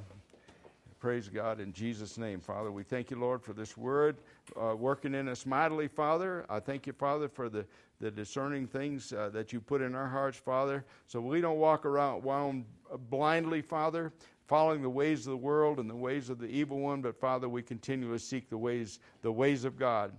Praise 1.01 1.29
God 1.29 1.59
in 1.59 1.73
Jesus' 1.73 2.17
name, 2.17 2.39
Father. 2.39 2.71
We 2.71 2.85
thank 2.85 3.11
you, 3.11 3.19
Lord, 3.19 3.43
for 3.43 3.53
this 3.53 3.77
word 3.77 4.19
uh, 4.57 4.77
working 4.77 5.17
in 5.17 5.27
us 5.27 5.45
mightily, 5.45 5.89
Father. 5.89 6.47
I 6.49 6.61
thank 6.61 6.87
you, 6.87 6.93
Father, 6.93 7.29
for 7.29 7.49
the, 7.49 7.67
the 8.01 8.09
discerning 8.09 8.69
things 8.69 9.13
uh, 9.13 9.31
that 9.31 9.53
you 9.53 9.61
put 9.61 9.83
in 9.83 9.97
our 9.97 10.07
hearts, 10.07 10.39
Father, 10.39 10.85
so 11.09 11.21
we 11.21 11.41
don't 11.41 11.59
walk 11.59 11.85
around 11.85 12.65
blindly, 13.11 13.63
Father, 13.63 14.13
following 14.47 14.81
the 14.81 14.89
ways 14.89 15.27
of 15.27 15.33
the 15.33 15.37
world 15.37 15.81
and 15.81 15.91
the 15.91 15.97
ways 15.97 16.31
of 16.31 16.39
the 16.39 16.47
evil 16.47 16.79
one, 16.79 17.03
but 17.03 17.19
Father, 17.19 17.49
we 17.49 17.63
continually 17.63 18.19
seek 18.19 18.49
the 18.49 18.59
ways, 18.59 19.01
the 19.23 19.33
ways 19.33 19.65
of 19.65 19.77
God. 19.77 20.13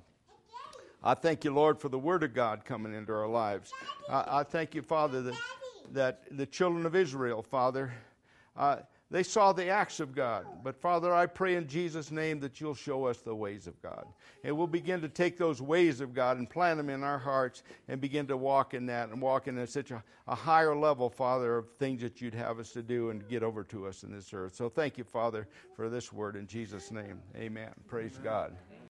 I 1.02 1.14
thank 1.14 1.46
you, 1.46 1.54
Lord, 1.54 1.80
for 1.80 1.88
the 1.88 1.98
Word 1.98 2.24
of 2.24 2.34
God 2.34 2.66
coming 2.66 2.94
into 2.94 3.14
our 3.14 3.30
lives. 3.30 3.72
I, 4.10 4.40
I 4.40 4.44
thank 4.44 4.76
you, 4.76 4.82
Father, 4.82 5.22
that 5.22 5.36
that 5.94 6.24
the 6.32 6.46
children 6.46 6.86
of 6.86 6.96
Israel, 6.96 7.42
Father, 7.42 7.94
uh, 8.56 8.78
they 9.12 9.24
saw 9.24 9.52
the 9.52 9.68
acts 9.68 10.00
of 10.00 10.16
God. 10.16 10.46
But 10.64 10.78
Father, 10.78 11.14
I 11.14 11.26
pray 11.26 11.56
in 11.56 11.68
Jesus' 11.68 12.12
name 12.12 12.40
that 12.40 12.62
you'll 12.62 12.74
show 12.74 13.06
us 13.06 13.18
the 13.18 13.36
ways 13.36 13.68
of 13.68 13.80
God. 13.82 14.06
And 14.46 14.58
we'll 14.58 14.68
begin 14.68 15.02
to 15.02 15.10
take 15.10 15.38
those 15.38 15.62
ways 15.62 16.00
of 16.00 16.14
God 16.14 16.38
and 16.38 16.50
plant 16.50 16.78
them 16.78 16.90
in 16.90 17.04
our 17.04 17.20
hearts 17.20 17.64
and 17.90 18.00
begin 18.00 18.26
to 18.28 18.38
walk 18.38 18.74
in 18.74 18.86
that 18.86 19.10
and 19.10 19.22
walk 19.22 19.50
in 19.50 19.68
such 19.68 19.92
a, 19.92 20.02
a 20.30 20.36
higher 20.36 20.76
level, 20.76 21.10
Father, 21.10 21.58
of 21.58 21.70
things 21.78 22.02
that 22.02 22.22
you'd 22.22 22.34
have 22.34 22.58
us 22.58 22.72
to 22.72 22.82
do 22.82 23.10
and 23.10 23.28
get 23.28 23.44
over 23.44 23.66
to 23.66 23.86
us 23.86 24.04
in 24.04 24.14
this 24.14 24.34
earth. 24.34 24.56
So 24.56 24.70
thank 24.70 24.98
you, 24.98 25.04
Father, 25.04 25.46
for 25.76 25.90
this 25.90 26.14
word 26.14 26.38
in 26.38 26.48
Jesus' 26.48 26.90
name. 26.90 27.20
Amen. 27.36 27.72
Praise 27.88 28.18
God. 28.24 28.56